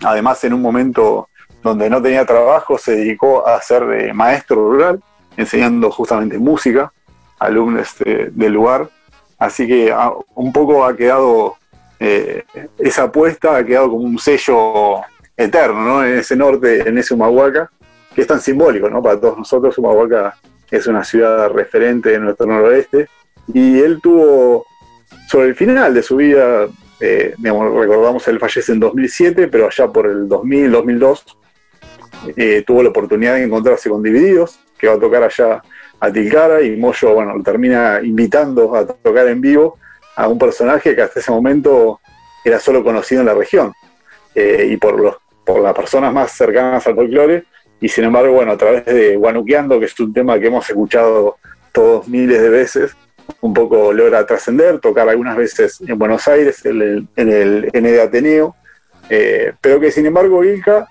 [0.02, 1.28] Además, en un momento
[1.70, 5.02] donde no tenía trabajo, se dedicó a ser eh, maestro rural,
[5.36, 6.92] enseñando justamente música
[7.38, 8.88] a alumnos del lugar.
[9.38, 11.56] Así que ah, un poco ha quedado,
[12.00, 12.44] eh,
[12.78, 15.00] esa apuesta ha quedado como un sello
[15.36, 16.04] eterno, ¿no?
[16.04, 17.70] En ese norte, en ese Humahuaca
[18.16, 19.02] que es tan simbólico ¿no?
[19.02, 19.76] para todos nosotros.
[19.76, 20.34] Humahuaca
[20.70, 23.08] es una ciudad referente en nuestro noroeste.
[23.52, 24.64] Y él tuvo,
[25.28, 26.66] sobre el final de su vida,
[26.98, 31.38] eh, recordamos, él fallece en 2007, pero allá por el 2000, 2002,
[32.36, 35.62] eh, tuvo la oportunidad de encontrarse con Divididos, que va a tocar allá
[36.00, 39.78] a Tilcara, y Moyo, bueno, lo termina invitando a tocar en vivo
[40.16, 42.00] a un personaje que hasta ese momento
[42.44, 43.72] era solo conocido en la región.
[44.34, 47.44] Eh, y por, los, por las personas más cercanas al folclore,
[47.80, 51.36] y sin embargo, bueno, a través de Guanuqueando, que es un tema que hemos escuchado
[51.72, 52.96] todos miles de veces,
[53.40, 58.00] un poco logra trascender, tocar algunas veces en Buenos Aires, en el, en el ND
[58.00, 58.54] Ateneo,
[59.08, 60.88] eh, pero que sin embargo Ilka,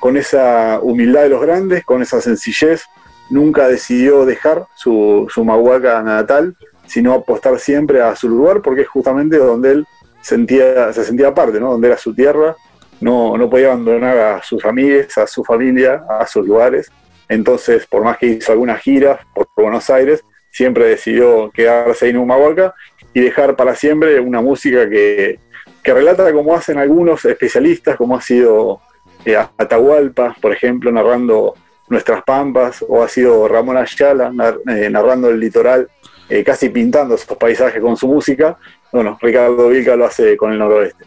[0.00, 2.84] con esa humildad de los grandes, con esa sencillez,
[3.30, 6.56] nunca decidió dejar su, su mahuaca natal,
[6.86, 9.86] sino apostar siempre a su lugar, porque es justamente donde él
[10.22, 11.72] sentía, se sentía parte, ¿no?
[11.72, 12.56] donde era su tierra,
[13.00, 16.90] no, no podía abandonar a sus amigos, a su familia, a sus lugares.
[17.28, 22.74] Entonces, por más que hizo algunas giras por Buenos Aires, siempre decidió quedarse en Humahuaca
[23.12, 25.38] y dejar para siempre una música que,
[25.84, 28.82] relata como hacen algunos especialistas, como ha sido
[29.24, 31.54] eh, Atahualpa, por ejemplo, narrando
[31.88, 34.30] nuestras pampas, o ha sido Ramón Ayala
[34.68, 35.88] eh, narrando el litoral,
[36.28, 38.58] eh, casi pintando esos paisajes con su música.
[38.92, 41.04] Bueno, Ricardo Vilca lo hace con el noroeste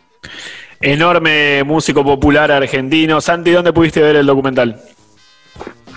[0.81, 3.21] enorme músico popular argentino.
[3.21, 4.81] Santi, ¿dónde pudiste ver el documental?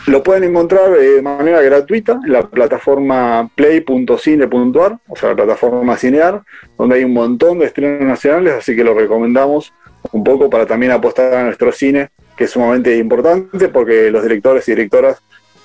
[0.06, 6.42] Lo pueden encontrar de manera gratuita en la plataforma play.cine.ar, o sea, la plataforma Cinear,
[6.76, 9.72] donde hay un montón de estrenos nacionales, así que lo recomendamos
[10.12, 14.66] un poco para también apostar a nuestro cine, que es sumamente importante porque los directores
[14.68, 15.18] y directoras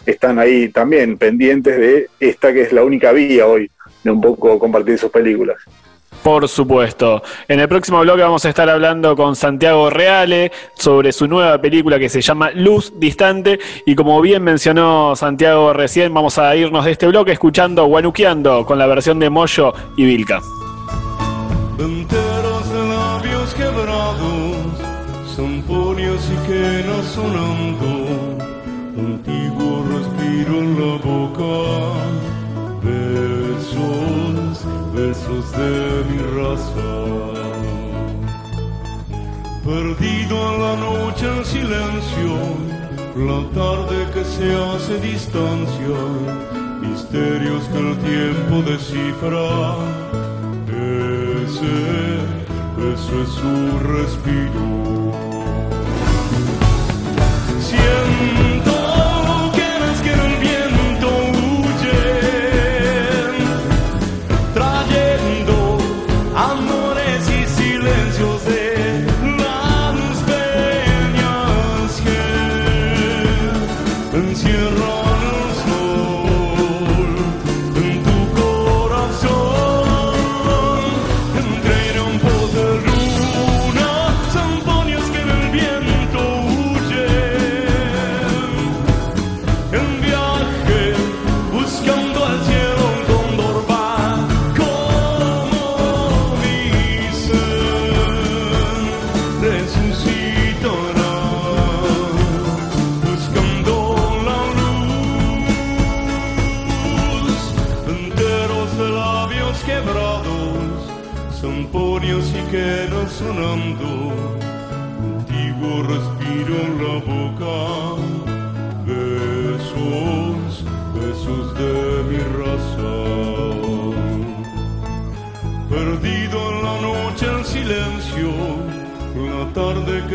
[0.06, 3.70] están ahí también pendientes de esta que es la única vía hoy
[4.04, 5.58] de un poco compartir sus películas.
[6.24, 7.24] Por supuesto.
[7.48, 11.98] En el próximo bloque vamos a estar hablando con Santiago Reale sobre su nueva película
[11.98, 13.60] que se llama Luz Distante.
[13.86, 18.78] Y como bien mencionó Santiago recién, vamos a irnos de este bloque escuchando Guanuqueando con
[18.78, 20.42] la versión de Moyo y Vilca.
[21.80, 24.58] Enteros labios quebrados
[25.34, 27.92] son y queda sonando,
[28.98, 31.56] antiguo respiro en la boca,
[32.84, 36.92] besos, besos de mi raza.
[39.64, 42.32] Perdido en la noche en silencio,
[43.16, 45.98] la tarde que se hace distancia,
[46.82, 50.29] misterios que el tiempo descifra.
[52.94, 55.14] Ese es su respiro.
[57.62, 58.59] Siento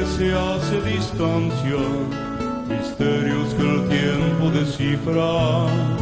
[0.07, 1.77] se hace distancia,
[2.69, 5.94] misterios que el tiempo descifra.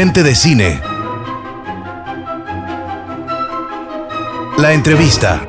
[0.00, 0.80] Gente de cine.
[4.56, 5.44] La entrevista.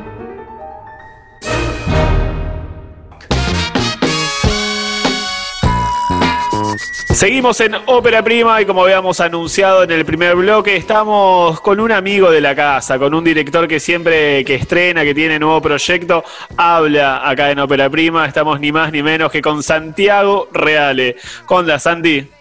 [7.13, 11.91] Seguimos en Ópera Prima y como habíamos anunciado en el primer bloque, estamos con un
[11.91, 16.23] amigo de la casa, con un director que siempre que estrena, que tiene nuevo proyecto,
[16.57, 18.25] habla acá en Ópera Prima.
[18.25, 21.17] Estamos ni más ni menos que con Santiago Reale.
[21.45, 22.38] ¿Cómo andas, Santi?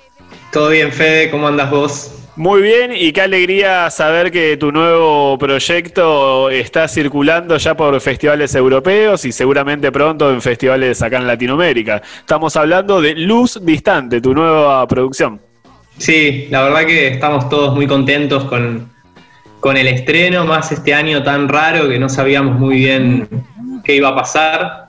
[0.52, 2.14] Todo bien, Fede, ¿cómo andas vos?
[2.36, 8.54] Muy bien y qué alegría saber que tu nuevo proyecto está circulando ya por festivales
[8.54, 12.00] europeos y seguramente pronto en festivales acá en Latinoamérica.
[12.20, 15.40] Estamos hablando de Luz Distante, tu nueva producción.
[15.98, 18.88] Sí, la verdad que estamos todos muy contentos con,
[19.58, 23.28] con el estreno, más este año tan raro que no sabíamos muy bien
[23.82, 24.87] qué iba a pasar.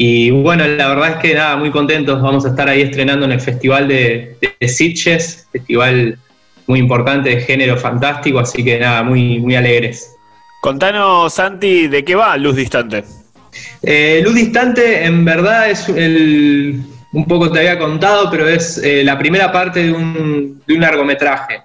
[0.00, 2.22] Y bueno, la verdad es que nada, muy contentos.
[2.22, 6.16] Vamos a estar ahí estrenando en el Festival de, de Sitges, festival
[6.68, 10.14] muy importante de género fantástico, así que nada, muy, muy alegres.
[10.60, 13.02] Contanos, Santi, ¿de qué va Luz Distante?
[13.82, 16.80] Eh, Luz Distante en verdad es el,
[17.12, 20.80] un poco te había contado, pero es eh, la primera parte de un, de un
[20.80, 21.62] largometraje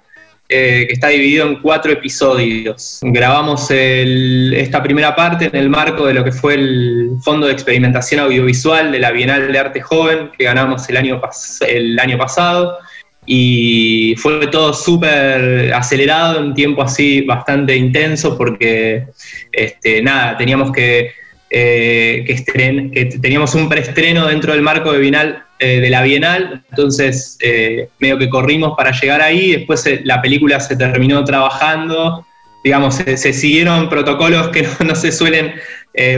[0.56, 3.00] eh, que está dividido en cuatro episodios.
[3.02, 8.20] Grabamos esta primera parte en el marco de lo que fue el Fondo de Experimentación
[8.20, 11.20] Audiovisual de la Bienal de Arte Joven que ganamos el año,
[11.68, 12.78] el año pasado
[13.26, 19.04] y fue todo súper acelerado un tiempo así bastante intenso porque
[19.50, 21.10] este, nada, teníamos que,
[21.50, 26.64] eh, que, estren- teníamos un preestreno dentro del marco de, Bienal, eh, de la Bienal,
[26.70, 32.26] entonces eh, medio que corrimos para llegar ahí, después eh, la película se terminó trabajando
[32.62, 35.52] digamos, se, siguieron protocolos que no, se suelen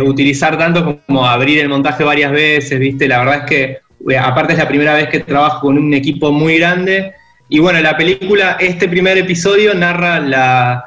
[0.06, 3.08] utilizar tanto como abrir el montaje varias veces, ¿viste?
[3.08, 3.78] La verdad es que,
[4.16, 7.12] aparte es la primera vez que trabajo con un equipo muy grande.
[7.50, 10.84] Y bueno, la película, este primer episodio narra la,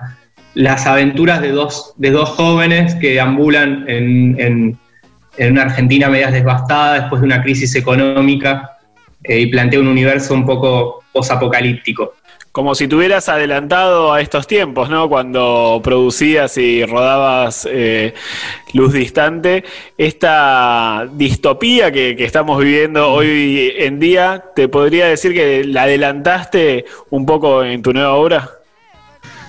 [0.54, 4.78] las aventuras de dos, de dos jóvenes que ambulan en,
[5.39, 8.77] en una Argentina media devastada después de una crisis económica
[9.23, 12.13] eh, y plantea un universo un poco posapocalíptico.
[12.51, 15.07] Como si tuvieras adelantado a estos tiempos, ¿no?
[15.07, 18.13] Cuando producías y rodabas eh,
[18.73, 19.63] Luz Distante,
[19.97, 26.85] esta distopía que, que estamos viviendo hoy en día, ¿te podría decir que la adelantaste
[27.11, 28.59] un poco en tu nueva obra?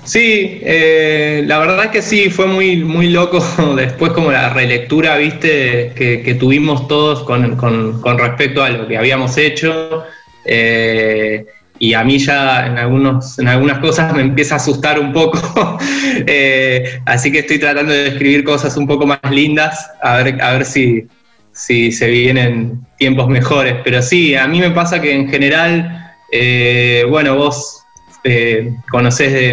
[0.02, 3.38] Sí, eh, la verdad que sí, fue muy, muy loco
[3.76, 8.88] después como la relectura, viste, que, que tuvimos todos con, con- con respecto a lo
[8.88, 10.04] que habíamos hecho.
[10.44, 11.44] Eh,
[11.78, 15.38] y a mí ya en, algunos, en algunas cosas me empieza a asustar un poco.
[16.26, 20.52] Eh, así que estoy tratando de escribir cosas un poco más lindas, a ver, a
[20.52, 21.06] ver si,
[21.52, 23.76] si se vienen tiempos mejores.
[23.84, 27.79] Pero sí, a mí me pasa que en general, eh, bueno, vos
[28.24, 28.74] de-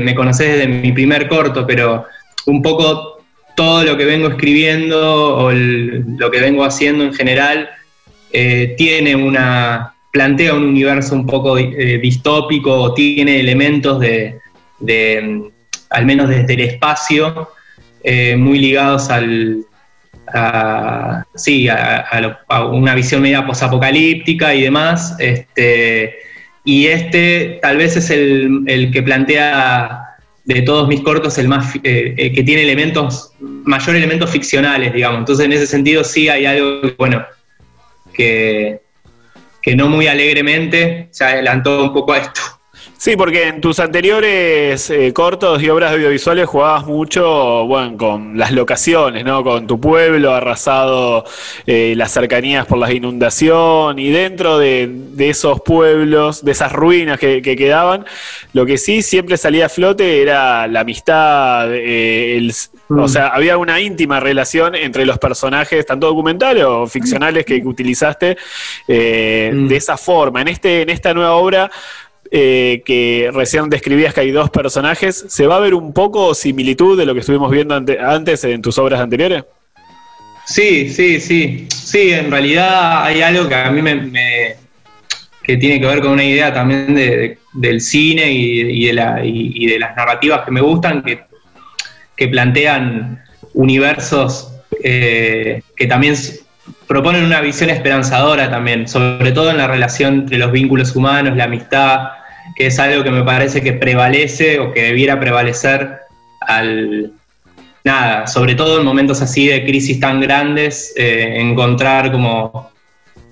[0.02, 2.06] me conocés desde mi primer corto, pero
[2.46, 3.24] un poco
[3.56, 7.70] todo lo que vengo escribiendo o lo que vengo haciendo en general
[8.32, 14.40] eh, tiene una plantea un universo un poco eh, distópico o tiene elementos de,
[15.90, 17.50] al menos desde el espacio
[18.04, 19.64] eh, muy ligados al
[20.34, 25.16] a, sí, a una visión media posapocalíptica y demás.
[25.20, 26.16] Este,
[26.68, 30.02] y este tal vez es el, el que plantea
[30.44, 35.20] de todos mis cortos el más eh, eh, que tiene elementos, mayor elementos ficcionales, digamos.
[35.20, 37.26] Entonces en ese sentido sí hay algo, que, bueno,
[38.14, 38.82] que,
[39.62, 42.42] que no muy alegremente se adelantó un poco a esto.
[43.00, 48.52] Sí, porque en tus anteriores eh, cortos y obras audiovisuales jugabas mucho, bueno, con las
[48.52, 49.44] locaciones, ¿no?
[49.44, 51.24] Con tu pueblo arrasado,
[51.68, 57.20] eh, las cercanías por la inundación y dentro de, de esos pueblos, de esas ruinas
[57.20, 58.04] que, que quedaban,
[58.54, 62.52] lo que sí siempre salía a flote era la amistad, eh, el,
[62.90, 63.00] Mm.
[63.00, 68.38] o sea, había una íntima relación entre los personajes, tanto documentales o ficcionales que utilizaste
[68.88, 69.68] eh, Mm.
[69.68, 70.42] de esa forma.
[70.42, 71.70] En, este, en esta nueva obra
[72.32, 76.98] eh, que recién describías que hay dos personajes, ¿se va a ver un poco similitud
[76.98, 79.44] de lo que estuvimos viendo ante- antes en tus obras anteriores?
[80.46, 81.68] Sí, sí, sí.
[81.70, 84.56] Sí, en realidad hay algo que a mí me,
[85.44, 89.96] que tiene que ver con una idea también de- de- del cine y, de las
[89.96, 91.20] narrativas que me gustan, que,
[92.16, 93.24] que plantean
[93.54, 94.54] universos
[94.84, 96.16] eh, que también
[96.88, 101.46] proponen una visión esperanzadora también, sobre todo en la relación entre los vínculos humanos, la
[101.46, 102.10] amistad,
[102.56, 106.00] que es algo que me parece que prevalece o que debiera prevalecer
[106.42, 107.12] al,
[107.84, 112.72] nada, sobre todo en momentos así de crisis tan grandes, eh, encontrar como,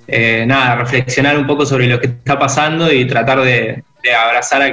[0.08, 3.84] eh, nada, reflexionar un poco sobre lo que está pasando y tratar de,
[4.16, 4.72] abrazar a, a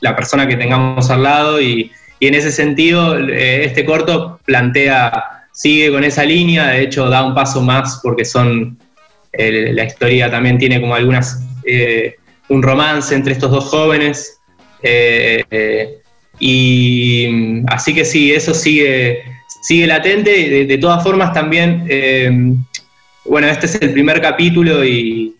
[0.00, 1.90] la persona que tengamos al lado y,
[2.20, 7.24] y en ese sentido eh, este corto plantea, sigue con esa línea, de hecho da
[7.24, 8.78] un paso más porque son,
[9.32, 12.16] eh, la historia también tiene como algunas, eh,
[12.48, 14.40] un romance entre estos dos jóvenes.
[14.82, 15.94] eh,
[16.40, 19.24] y así que sí, eso sigue,
[19.62, 20.30] sigue latente.
[20.30, 22.64] De, de todas formas, también,
[23.24, 25.34] bueno, este es el primer capítulo y,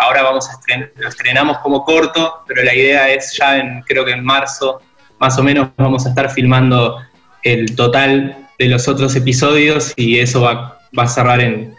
[0.00, 0.52] ahora vamos a
[0.96, 4.80] lo estrenamos como corto, pero la idea es ya en, creo que en marzo,
[5.18, 6.98] más o menos, vamos a estar filmando
[7.42, 11.74] el total de los otros episodios y eso va, va a cerrar en,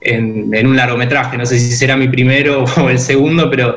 [0.00, 1.36] en, en un largometraje.
[1.36, 3.76] No sé si será mi primero o el segundo, pero,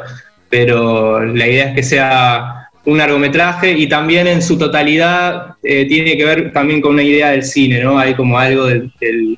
[0.49, 6.17] pero la idea es que sea un largometraje y también en su totalidad eh, tiene
[6.17, 7.97] que ver también con una idea del cine, ¿no?
[7.97, 9.37] Hay como algo del, del,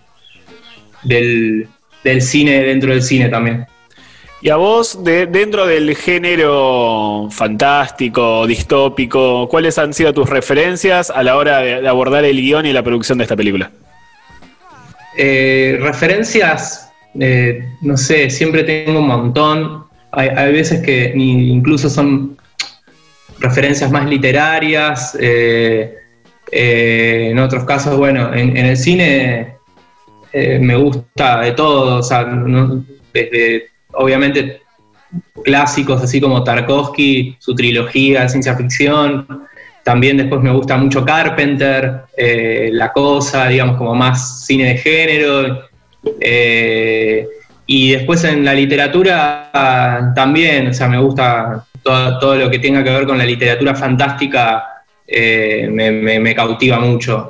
[1.03, 1.67] del,
[2.03, 3.65] del cine dentro del cine también.
[4.43, 11.23] Y a vos, de, dentro del género fantástico, distópico, ¿cuáles han sido tus referencias a
[11.23, 13.71] la hora de, abordar el guion y la producción de esta película?
[15.17, 19.85] Eh, referencias, eh, no sé, siempre tengo un montón.
[20.11, 22.35] Hay, veces que incluso son
[23.39, 25.17] referencias más literarias.
[25.21, 25.95] eh,
[26.51, 29.55] eh, en otros casos, bueno, en, el cine
[30.33, 32.25] me gusta de todo, o sea,
[33.13, 34.61] desde obviamente
[35.43, 39.47] clásicos así como Tarkovsky, su trilogía de ciencia ficción.
[39.83, 45.67] También después me gusta mucho Carpenter, eh, La Cosa, digamos, como más cine de género.
[46.19, 47.27] Eh,
[47.65, 52.83] y después en la literatura también, o sea, me gusta todo, todo lo que tenga
[52.83, 54.63] que ver con la literatura fantástica,
[55.05, 57.29] eh, me, me- cautiva mucho.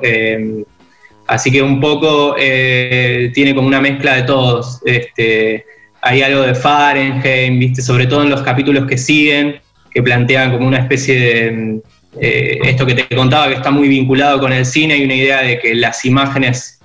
[1.26, 4.80] Así que un poco tiene como una mezcla de todos.
[4.84, 5.64] Este,
[6.04, 7.80] hay algo de Fahrenheit, ¿viste?
[7.80, 9.56] sobre todo en los capítulos que siguen,
[9.90, 11.50] que plantean como una especie de...
[11.50, 11.80] mm,
[12.20, 15.42] eh, esto que te contaba, que está muy vinculado con el cine, hay una idea
[15.42, 16.78] de que las imágenes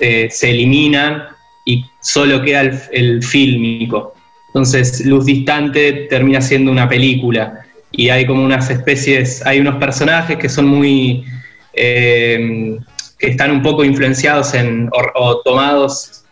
[0.00, 1.24] eh, se eliminan
[1.66, 4.14] y solo queda el, fílmico.
[4.48, 7.60] Entonces, Luz Distante termina siendo una película
[7.92, 11.24] y hay como unas especies, hay unos personajes que son muy,
[11.74, 12.76] eh,
[13.18, 16.23] que están un poco influenciados en, o tomados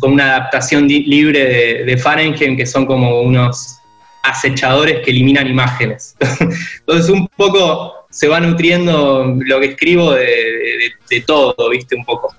[0.00, 3.78] con, una adaptación libre de, de Fahrenheit, que son como unos
[4.22, 6.16] acechadores que eliminan imágenes.
[6.80, 11.94] Entonces, un poco se va nutriendo lo que escribo de todo, ¿viste?
[11.94, 12.34] Un poco.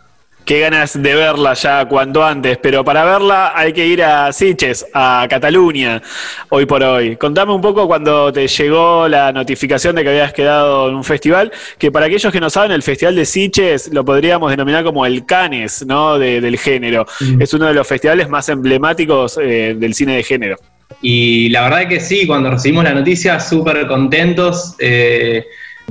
[0.48, 4.86] Qué ganas de verla ya cuanto antes, pero para verla hay que ir a Siches,
[4.94, 6.02] a Cataluña,
[6.48, 7.18] hoy por hoy.
[7.18, 11.52] Contame un poco cuando te llegó la notificación de que habías quedado en un festival,
[11.78, 15.26] que para aquellos que no saben, el Festival de Siches lo podríamos denominar como el
[15.26, 16.18] Canes, ¿no?
[16.18, 17.06] De- del género.
[17.42, 20.56] Es uno de los festivales más emblemáticos eh, del cine de género.
[21.02, 24.76] Y la verdad que sí, cuando recibimos la noticia, súper contentos.
[24.80, 25.44] eh,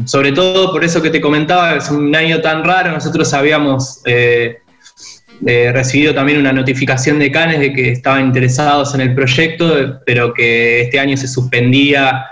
[0.04, 2.92] sobre todo por eso que te comentaba, es un año tan raro.
[2.92, 4.58] Nosotros habíamos eh,
[5.46, 10.34] eh, recibido también una notificación de Canes de que estaban interesados en el proyecto, pero
[10.34, 12.26] que este año se suspendía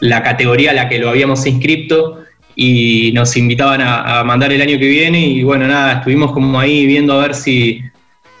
[0.00, 2.20] la categoría a la que lo habíamos inscrito
[2.56, 5.20] y nos invitaban a, a mandar el año que viene.
[5.20, 7.82] Y bueno, nada, estuvimos como ahí viendo a ver si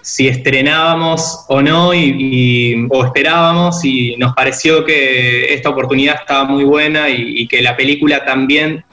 [0.04, 6.62] si estrenábamos o no y, o esperábamos y nos pareció que esta oportunidad estaba muy
[6.64, 8.84] buena y, y que la película también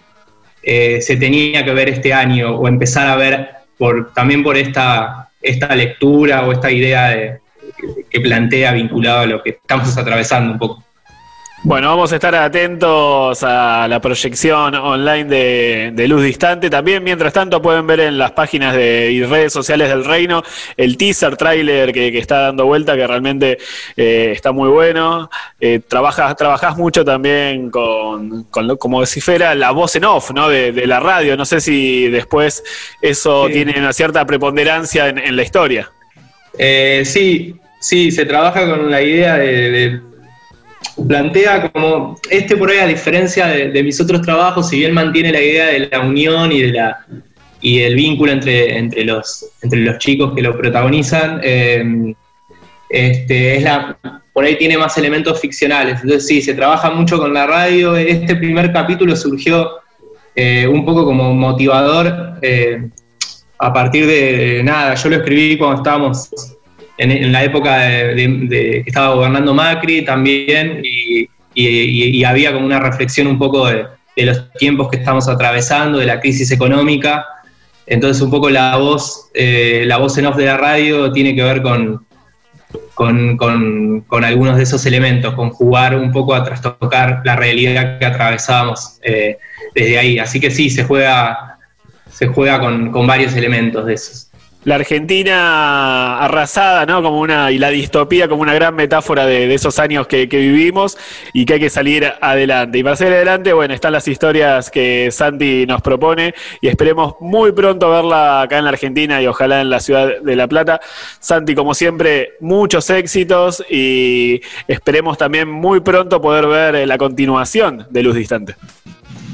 [0.64, 5.30] eh, se tenía que ver este año o empezar a ver por, también por esta,
[5.42, 7.40] esta lectura o esta idea de-
[8.10, 10.84] que plantea vinculado a lo que estamos atravesando un poco.
[11.64, 16.72] Bueno, vamos a estar atentos a la proyección online de, de Luz Distante.
[16.72, 20.42] También, mientras tanto, pueden ver en las páginas de, y redes sociales del Reino
[20.76, 23.60] el teaser trailer que, que está dando vuelta, que realmente
[23.96, 25.30] eh, está muy bueno.
[25.60, 30.32] Eh, trabajas, trabajás mucho también con, con lo- como si fuera la voz en off
[30.32, 30.50] ¿no?
[30.50, 31.38] de, de la radio.
[31.38, 32.64] No sé si después
[33.04, 33.54] eso Sí.
[33.54, 35.92] tiene una cierta preponderancia en, en la historia.
[36.58, 40.11] Eh, sí, sí, se trabaja con la idea de, de-
[41.08, 45.42] plantea como este por ahí a diferencia de, mis otros trabajos, si bien mantiene la
[45.42, 47.06] idea de la unión y de la
[47.64, 52.14] y el vínculo entre, entre los entre los chicos que lo protagonizan, eh,
[52.90, 53.98] este, es la,
[54.34, 56.02] por ahí tiene más elementos ficcionales.
[56.02, 57.96] Entonces sí, se trabaja mucho con la radio.
[57.96, 59.70] Este primer capítulo surgió
[60.36, 62.90] eh, un poco como motivador eh,
[63.60, 64.96] a partir de nada.
[64.96, 66.30] Yo lo escribí cuando estábamos
[67.02, 73.38] en, la época de, que estaba gobernando Macri también y, había como una reflexión un
[73.38, 73.86] poco de,
[74.18, 77.26] los tiempos que estamos atravesando, de la crisis económica.
[77.88, 81.44] Entonces un poco la voz, eh, la voz en off de la radio tiene que
[81.44, 82.06] ver con,
[82.94, 87.98] con, con- con algunos de esos elementos, con jugar un poco a trastocar la realidad
[87.98, 89.38] que atravesábamos eh,
[89.74, 90.20] desde ahí.
[90.20, 91.58] Así que sí, se juega,
[92.12, 94.31] se juega con, con varios elementos de esos.
[94.64, 97.02] La Argentina arrasada, ¿no?
[97.02, 101.00] Como una, y la distopía como una gran metáfora de, esos años que, que vivimos
[101.34, 102.78] y que hay que salir adelante.
[102.78, 107.52] Y para salir adelante, bueno, están las historias que Santi nos propone y esperemos muy
[107.54, 110.80] pronto verla acá en la Argentina y ojalá en la ciudad de La Plata.
[111.20, 118.04] Santi, como siempre, muchos éxitos y esperemos también muy pronto poder ver la continuación de
[118.04, 118.56] Luz Distante.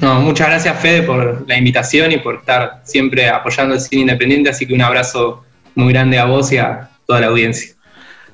[0.02, 4.50] No, muchas gracias Fede por la invitación y por estar siempre apoyando el cine independiente,
[4.50, 5.44] así que un abrazo
[5.76, 7.74] muy grande a vos y a toda la audiencia.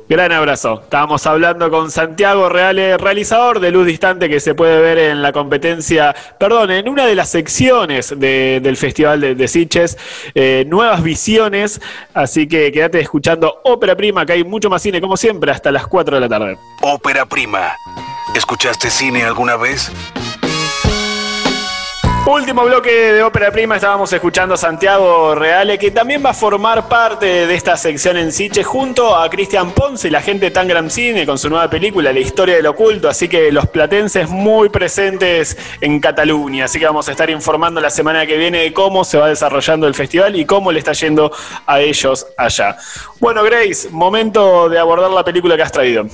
[0.10, 0.82] Gran abrazo.
[0.84, 5.32] Estábamos hablando con Santiago Reale, realizador de Luz Distante, que se puede ver en la
[5.32, 9.98] competencia, perdón, en una de las secciones de- del Festival de, de Sitges,
[10.36, 11.80] eh, Nuevas Visiones.
[12.14, 15.88] Así que quédate escuchando Ópera Prima, que hay mucho más cine, como siempre, hasta las
[15.88, 16.58] 4 de la tarde.
[16.82, 17.72] Ópera prima.
[18.36, 19.90] ¿Escuchaste cine alguna vez?
[22.26, 26.88] Último bloque de Ópera Prima, estábamos escuchando a Santiago Reale, que también va a formar
[26.88, 30.90] parte de esta sección en Siche, junto a Cristian Ponce y la gente de Tangram
[30.90, 33.10] Cine con su nueva película, La Historia del Oculto.
[33.10, 36.64] Así que los platenses muy presentes en Cataluña.
[36.66, 39.86] Así que vamos a estar informando la semana que viene de cómo se va desarrollando
[39.86, 41.30] el festival y cómo le está yendo
[41.66, 42.78] a ellos allá.
[43.20, 46.08] Bueno, Grace, momento de abordar la película que has traído.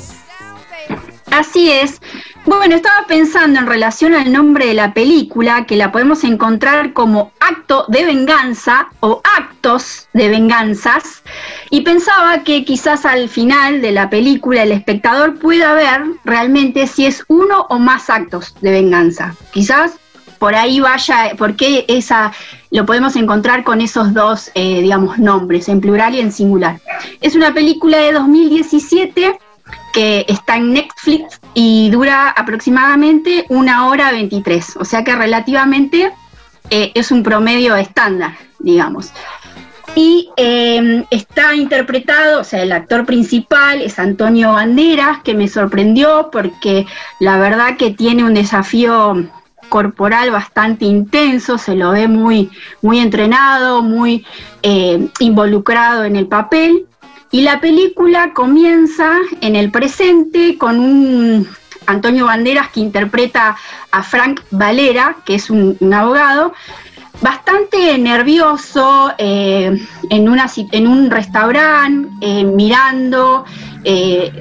[1.31, 2.01] Así es.
[2.45, 7.31] Bueno, estaba pensando en relación al nombre de la película, que la podemos encontrar como
[7.39, 11.21] acto de venganza o actos de venganzas,
[11.69, 17.05] y pensaba que quizás al final de la película el espectador pueda ver realmente si
[17.05, 19.35] es uno o más actos de venganza.
[19.51, 19.99] Quizás
[20.39, 22.31] por ahí vaya, por qué esa,
[22.71, 26.79] lo podemos encontrar con esos dos, eh, digamos, nombres, en plural y en singular.
[27.21, 29.37] Es una película de 2017
[29.93, 36.11] que está en Netflix y dura aproximadamente una hora 23, o sea que relativamente
[36.69, 39.11] eh, es un promedio estándar, digamos.
[39.95, 46.29] Y eh, está interpretado, o sea, el actor principal es Antonio Banderas, que me sorprendió
[46.31, 46.85] porque
[47.19, 49.27] la verdad que tiene un desafío
[49.69, 52.49] corporal bastante intenso, se lo ve muy,
[52.81, 54.25] muy entrenado, muy
[54.63, 56.85] eh, involucrado en el papel.
[57.31, 61.47] Y la película comienza en el presente con un
[61.85, 63.55] Antonio Banderas que interpreta
[63.91, 66.53] a Frank Valera, que es un, abogado,
[67.21, 69.77] bastante nervioso eh,
[70.09, 70.27] en,
[70.87, 73.45] un restaurante, eh, mirando
[73.83, 74.31] eh,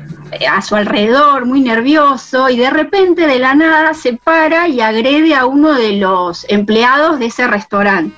[0.50, 5.34] a su alrededor, muy nervioso, y de repente de la nada se para y agrede
[5.34, 8.16] a uno de los empleados de ese restaurante.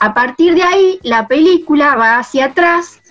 [0.00, 3.01] A partir de ahí, la película va hacia atrás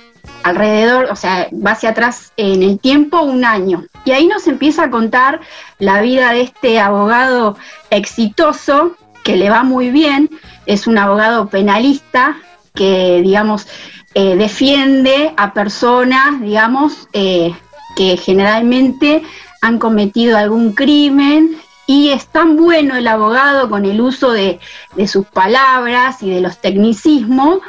[0.44, 3.86] alrededor, o sea, va hacia atrás en el tiempo un año.
[4.06, 5.42] Y ahí nos empieza a contar
[5.80, 7.58] la vida de este abogado
[7.90, 10.30] exitoso, que le va muy bien,
[10.66, 12.38] es un abogado penalista
[12.74, 13.68] que, digamos,
[14.14, 17.54] eh, defiende a personas, digamos, eh,
[17.96, 19.22] que generalmente
[19.62, 24.60] han cometido algún crimen y es tan bueno el abogado con el uso de,
[25.08, 27.60] sus palabras y de los tecnicismos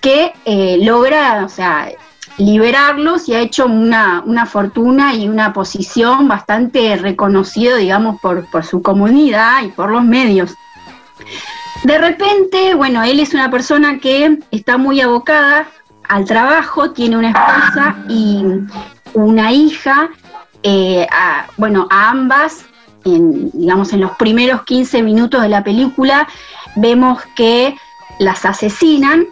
[0.00, 1.90] que eh, logra, o sea,
[2.38, 9.62] liberarlos y ha hecho una, fortuna y una posición bastante reconocida, digamos, por, su comunidad
[9.64, 10.54] y por los medios.
[11.84, 15.66] De repente, bueno, él es una persona que está muy abocada
[16.08, 18.44] al trabajo, tiene una esposa y
[19.14, 20.10] una hija,
[20.62, 21.06] eh,
[21.56, 22.64] bueno, a ambas,
[23.04, 26.28] digamos, en los primeros 15 minutos de la película,
[26.76, 27.76] vemos que
[28.18, 29.26] las asesinan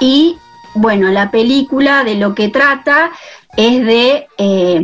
[0.00, 0.38] y
[0.74, 3.10] bueno, la película de lo que trata
[3.56, 4.82] es de eh,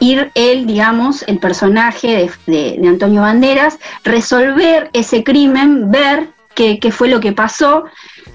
[0.00, 7.20] ir él, digamos, el personaje de, Antonio Banderas, resolver ese crimen, ver qué, fue lo
[7.20, 7.84] que pasó.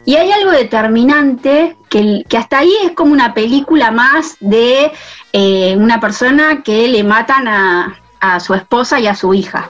[0.06, 4.92] Y hay algo determinante que, hasta ahí es como una película más de
[5.32, 9.70] eh, una persona que le matan a, a su esposa y a su hija.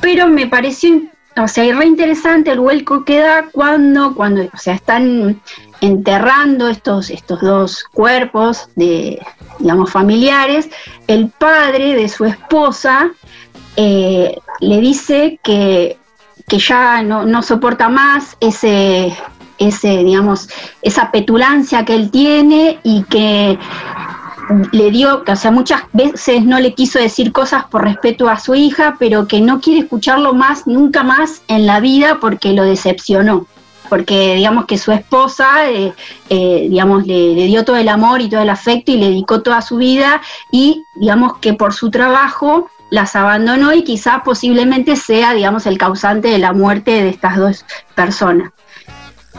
[0.00, 1.00] Pero me pareció
[1.36, 5.40] o sea, es re interesante el vuelco que da cuando, cuando, o sea, están
[5.80, 9.20] enterrando estos, estos dos cuerpos de,
[9.58, 10.70] digamos, familiares,
[11.06, 13.10] el padre de su esposa
[13.76, 15.98] eh, le dice que,
[16.48, 19.12] ya no, soporta más ese,
[19.58, 20.48] ese, digamos,
[20.82, 23.58] esa petulancia que él tiene y que
[24.72, 28.54] le dio, o sea, muchas veces no le quiso decir cosas por respeto a su
[28.54, 33.46] hija, pero que no quiere escucharlo más, nunca más en la vida porque lo decepcionó
[33.88, 35.92] porque digamos que su esposa, eh,
[36.28, 39.62] eh, digamos, le, dio todo el amor y todo el afecto y le dedicó toda
[39.62, 40.20] su vida
[40.50, 46.28] y digamos que por su trabajo las abandonó y quizás posiblemente sea, digamos, el causante
[46.28, 47.64] de la muerte de estas dos
[47.94, 48.52] personas.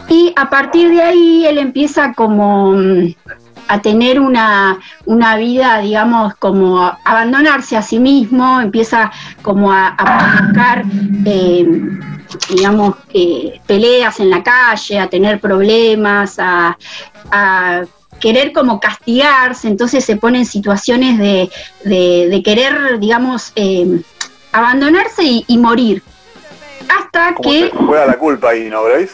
[0.08, 3.14] Y a partir de ahí él empieza como mm,
[3.68, 4.78] a tener una,
[5.38, 9.10] vida, digamos, como a abandonarse a sí mismo, empieza
[9.42, 10.84] como a, a buscar...
[11.24, 11.66] Eh,
[12.48, 16.76] digamos, eh, peleas en la calle, a tener problemas, a,
[18.20, 24.00] querer como castigarse, entonces se pone en situaciones de, querer, digamos, eh,
[24.52, 26.02] abandonarse y, morir.
[26.88, 27.70] Hasta que...
[27.74, 29.10] juega la culpa ahí, ¿no, Grace?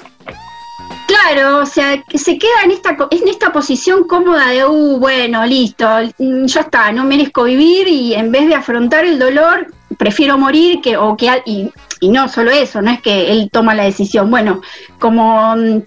[1.06, 5.86] Claro, o sea, se queda en esta, en esta posición cómoda de, uh, bueno, listo,
[6.18, 9.66] mm, ya está, no merezco vivir y en vez de afrontar el dolor,
[9.98, 13.84] prefiero morir que, o que, y no solo eso, no es que él toma la
[13.84, 14.62] decisión, bueno,
[14.98, 15.82] como mm,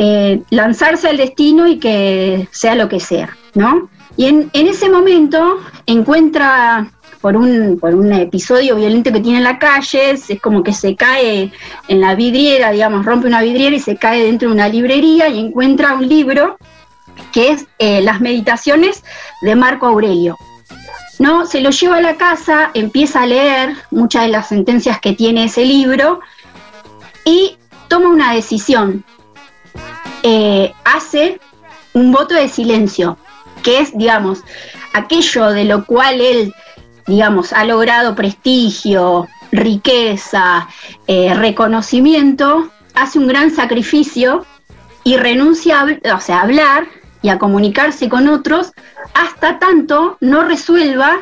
[0.00, 3.90] eh, lanzarse al destino y que sea lo que sea, ¿no?
[4.16, 9.58] Y en, ese momento encuentra por un, por un episodio violento que tiene en la
[9.58, 11.52] calle, es como que se cae
[11.88, 15.38] en la vidriera, digamos, rompe una vidriera y se cae dentro de una librería y
[15.38, 16.58] encuentra un libro
[17.32, 19.02] que es eh, Las Meditaciones
[19.42, 20.36] de Marco Aurelio.
[21.18, 21.46] ¿no?
[21.46, 25.44] Se lo lleva a la casa, empieza a leer muchas de las sentencias que tiene
[25.44, 26.20] ese libro
[27.24, 27.56] y
[27.88, 29.04] toma una decisión.
[30.22, 31.40] Eh, hace
[31.92, 33.18] un voto de silencio,
[33.62, 34.42] que es, digamos,
[34.92, 36.54] aquello de lo cual él,
[37.08, 40.68] digamos, ha logrado prestigio, riqueza,
[41.08, 44.46] eh, reconocimiento, hace un gran sacrificio
[45.02, 46.86] y renuncia a, o sea, a hablar
[47.22, 48.72] y a comunicarse con otros
[49.14, 51.16] hasta tanto no resuelva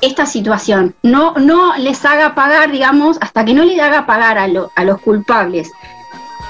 [0.00, 0.94] esta situación.
[1.02, 5.00] No, no les haga pagar, digamos, hasta que no le haga pagar a, a los
[5.02, 5.70] culpables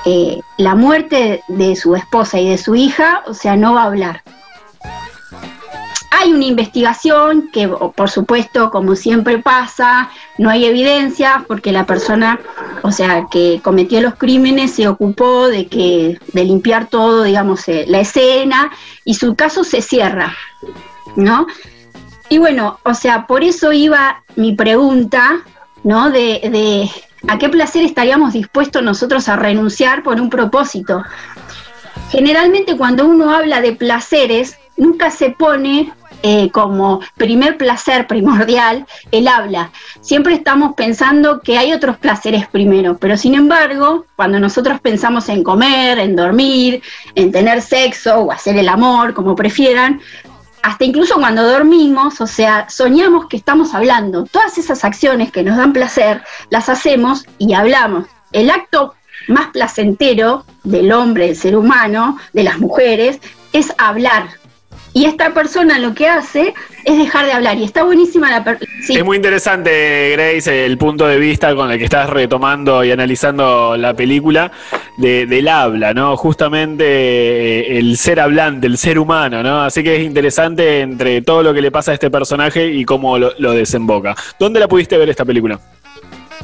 [0.06, 3.86] eh, la muerte de su esposa y de su hija, o sea, no va a
[3.86, 4.22] hablar.
[6.10, 12.40] Hay una investigación que, por supuesto, como siempre pasa, no hay evidencia porque la persona,
[12.82, 17.84] o sea, que cometió los crímenes se ocupó de que de limpiar todo, digamos, eh,
[17.88, 18.70] la escena
[19.04, 20.34] y su caso se cierra,
[21.14, 21.46] ¿no?
[22.28, 25.42] Y bueno, o sea, por eso iba mi pregunta,
[25.84, 26.10] ¿no?
[26.10, 26.90] De, de
[27.28, 31.02] a qué placer estaríamos dispuestos nosotros a renunciar por un propósito.
[32.10, 35.92] Generalmente cuando uno habla de placeres, nunca se pone
[36.22, 39.70] eh, como primer placer primordial el habla.
[40.00, 45.42] Siempre estamos pensando que hay otros placeres primero, pero sin embargo, cuando nosotros pensamos en
[45.42, 46.82] comer, en dormir,
[47.14, 50.00] en tener sexo o hacer el amor, como prefieran,
[50.62, 54.24] hasta incluso cuando dormimos, o sea, soñamos que estamos hablando.
[54.24, 58.06] Todas esas acciones que nos dan placer, las hacemos y hablamos.
[58.32, 58.94] El acto
[59.28, 63.20] más placentero del hombre, del ser humano, de las mujeres,
[63.52, 64.39] es hablar.
[64.92, 66.52] Y esta persona lo que hace
[66.84, 67.56] es dejar de hablar.
[67.58, 68.58] Y está buenísima la...
[68.84, 68.96] sí.
[68.96, 73.76] Es muy interesante, Grace, el punto de vista con el que estás retomando y analizando
[73.76, 74.50] la película
[74.96, 76.16] de- del habla, ¿no?
[76.16, 79.62] Justamente eh, el ser hablante, el ser humano, ¿no?
[79.62, 83.16] Así que es interesante entre todo lo que le pasa a este personaje y cómo
[83.16, 84.16] lo, lo desemboca.
[84.40, 85.60] ¿Dónde la pudiste ver esta película?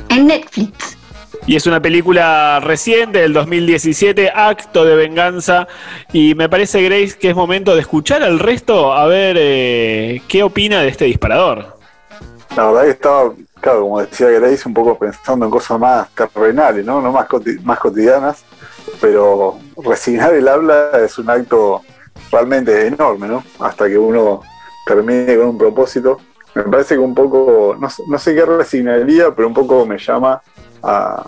[0.09, 0.97] En Netflix.
[1.45, 5.69] Y es una película reciente del 2017, Acto de Venganza.
[6.13, 10.43] Y me parece, Grace, que es momento de escuchar al resto a ver eh, qué
[10.43, 11.77] opina de este disparador.
[12.57, 16.85] La verdad que estaba, claro, como decía Grace, un poco pensando en cosas más terrenales,
[16.85, 17.01] ¿no?
[17.01, 17.29] No más,
[17.63, 18.45] más cotidianas,
[19.01, 21.83] pero resignar el habla es un acto
[22.33, 23.45] realmente enorme, ¿no?
[23.61, 24.41] Hasta que uno
[24.87, 26.19] termine con un propósito.
[26.55, 30.41] Me parece que un poco, no, no sé qué resignaría, pero un poco me llama
[30.83, 31.27] a,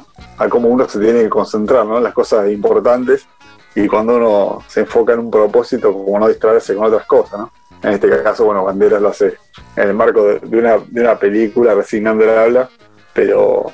[0.48, 2.00] cómo uno se tiene que concentrar, ¿no?
[2.00, 3.26] Las cosas importantes
[3.74, 7.52] y cuando uno se enfoca en un propósito, como no distraerse con otras cosas, ¿no?
[7.82, 9.36] En este caso, bueno, Banderas lo hace
[9.76, 12.68] en el marco de, una, de una película, resignando el habla,
[13.12, 13.66] pero,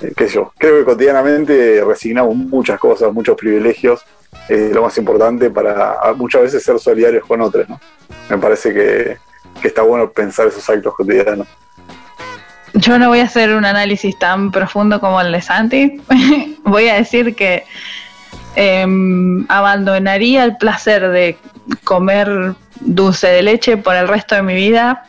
[0.00, 4.04] eh, qué sé yo, creo que cotidianamente resignamos muchas cosas, muchos privilegios,
[4.48, 7.78] es lo más importante para muchas veces ser solidarios con otros, ¿no?
[8.28, 9.18] Me parece que,
[9.60, 11.46] que está bueno pensar esos actos cotidianos.
[12.74, 16.00] Yo no voy a hacer un análisis tan profundo como el de Santi.
[16.64, 17.64] voy a decir que
[18.56, 21.36] em, abandonaría el placer de
[21.84, 25.04] comer dulce de leche por el resto de mi vida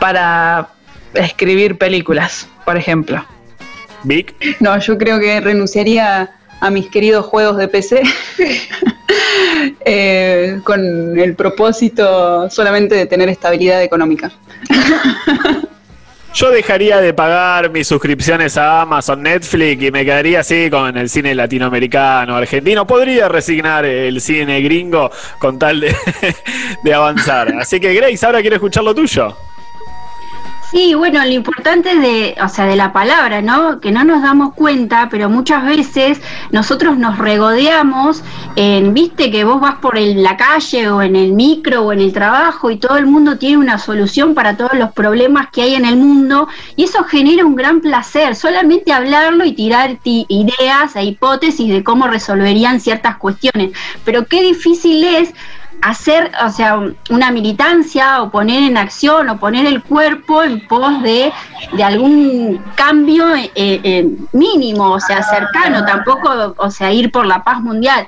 [0.00, 0.68] para
[1.14, 3.24] escribir películas, por ejemplo.
[4.04, 4.34] Vic.
[4.60, 6.30] No, yo creo que renunciaría
[6.60, 8.02] a mis queridos juegos de PC
[9.84, 14.32] eh, con el propósito solamente de tener estabilidad económica.
[16.38, 21.08] Yo dejaría de pagar mis suscripciones a Amazon, Netflix y me quedaría así con el
[21.08, 22.86] cine latinoamericano, argentino.
[22.86, 25.10] Podría resignar el cine gringo
[25.40, 25.96] con tal de,
[26.84, 27.52] de avanzar.
[27.58, 29.47] Así que Grace, ahora quiero escuchar lo tuyo.
[30.70, 33.80] Sí, bueno, lo importante de, o sea, de la palabra, ¿no?
[33.80, 38.22] Que no nos damos cuenta, pero muchas veces nosotros nos regodeamos
[38.54, 42.00] en, viste, que vos vas por el- la calle o en el micro o en
[42.00, 45.74] el trabajo y todo el mundo tiene una solución para todos los problemas que hay
[45.74, 50.94] en el mundo y eso genera un gran placer, solamente hablarlo y tirar ti- ideas
[50.96, 53.70] e hipótesis de cómo resolverían ciertas cuestiones.
[54.04, 55.32] Pero qué difícil es
[55.82, 61.02] hacer, o sea, una militancia o poner en acción o poner el cuerpo en pos
[61.02, 61.32] de,
[61.72, 67.44] de algún cambio eh, eh, mínimo, o sea, cercano, tampoco, o sea, ir por la
[67.44, 68.06] paz mundial.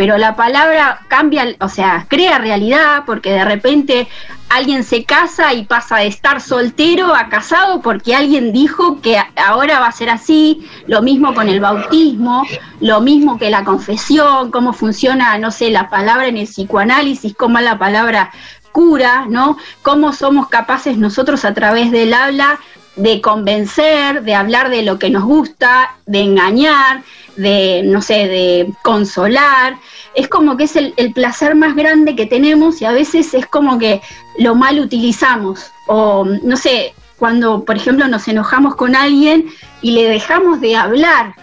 [0.00, 4.08] Pero la palabra cambia, o sea, crea realidad porque de repente
[4.48, 9.78] alguien se casa y pasa de estar soltero a casado porque alguien dijo que ahora
[9.78, 12.46] va a ser así, lo mismo con el bautismo,
[12.80, 17.60] lo mismo que la confesión, cómo funciona, no sé, la palabra en el psicoanálisis, cómo
[17.60, 18.30] la palabra
[18.72, 19.58] cura, ¿no?
[19.82, 22.58] Cómo somos capaces nosotros a través del habla
[22.96, 27.02] de convencer, de hablar de lo que nos gusta, de engañar,
[27.36, 29.76] de, no sé, de consolar.
[30.14, 33.78] Es como que es el, placer más grande que tenemos y a veces es como
[33.78, 34.00] que
[34.38, 35.70] lo mal utilizamos.
[35.86, 39.46] O, no sé, cuando, por ejemplo, nos enojamos con alguien
[39.82, 41.34] y le dejamos de hablar.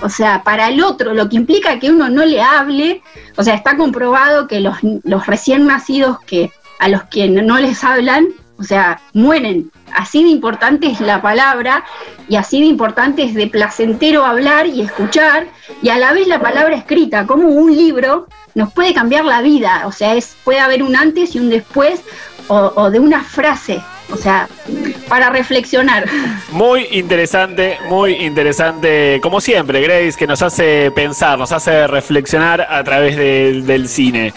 [0.00, 3.02] O sea, para el otro, lo que implica que uno no le hable,
[3.36, 7.84] o sea, está comprobado que los, los recién nacidos que a los que no les
[7.84, 8.26] hablan,
[8.58, 9.70] o sea, mueren.
[9.94, 11.84] Así de importante es la palabra
[12.28, 15.46] y así de importante es de placentero hablar y escuchar
[15.82, 19.84] y a la vez la palabra escrita, como un libro, nos puede cambiar la vida.
[19.86, 22.02] O sea, es, puede haber un antes y un después
[22.48, 23.82] o, o de una frase.
[24.12, 24.46] O sea,
[25.08, 26.04] para reflexionar.
[26.50, 32.84] Muy interesante, muy interesante, como siempre, Grace, que nos hace pensar, nos hace reflexionar a
[32.84, 34.32] través del- cine.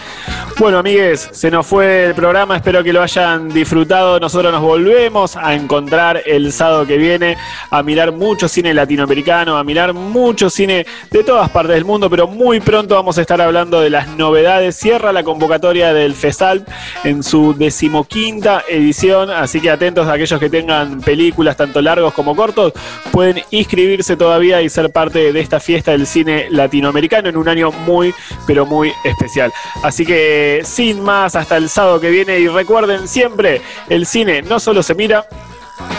[0.57, 4.19] Bueno, amigues, se nos fue el programa, espero que lo hayan disfrutado.
[4.19, 7.37] Nosotros nos volvemos a encontrar el sábado que viene,
[7.69, 12.27] a mirar mucho cine latinoamericano, a mirar mucho cine de todas partes del mundo, pero
[12.27, 14.75] muy pronto vamos a estar hablando de las novedades.
[14.77, 16.67] Cierra la convocatoria del FESALP
[17.03, 22.13] en su decimoquinta edición, así que que atentos a aquellos que tengan películas tanto largos
[22.13, 22.71] como cortos,
[23.11, 27.71] pueden inscribirse todavía y ser parte de esta fiesta del cine latinoamericano en un año
[27.71, 28.13] muy,
[28.45, 29.51] pero muy especial.
[29.81, 33.59] Así que sin más, hasta el sábado que viene y recuerden siempre,
[33.89, 35.25] el cine no solo se mira,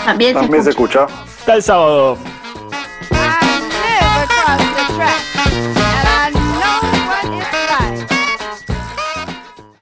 [0.05, 1.07] también se escucha.
[1.41, 2.19] Hasta el sábado.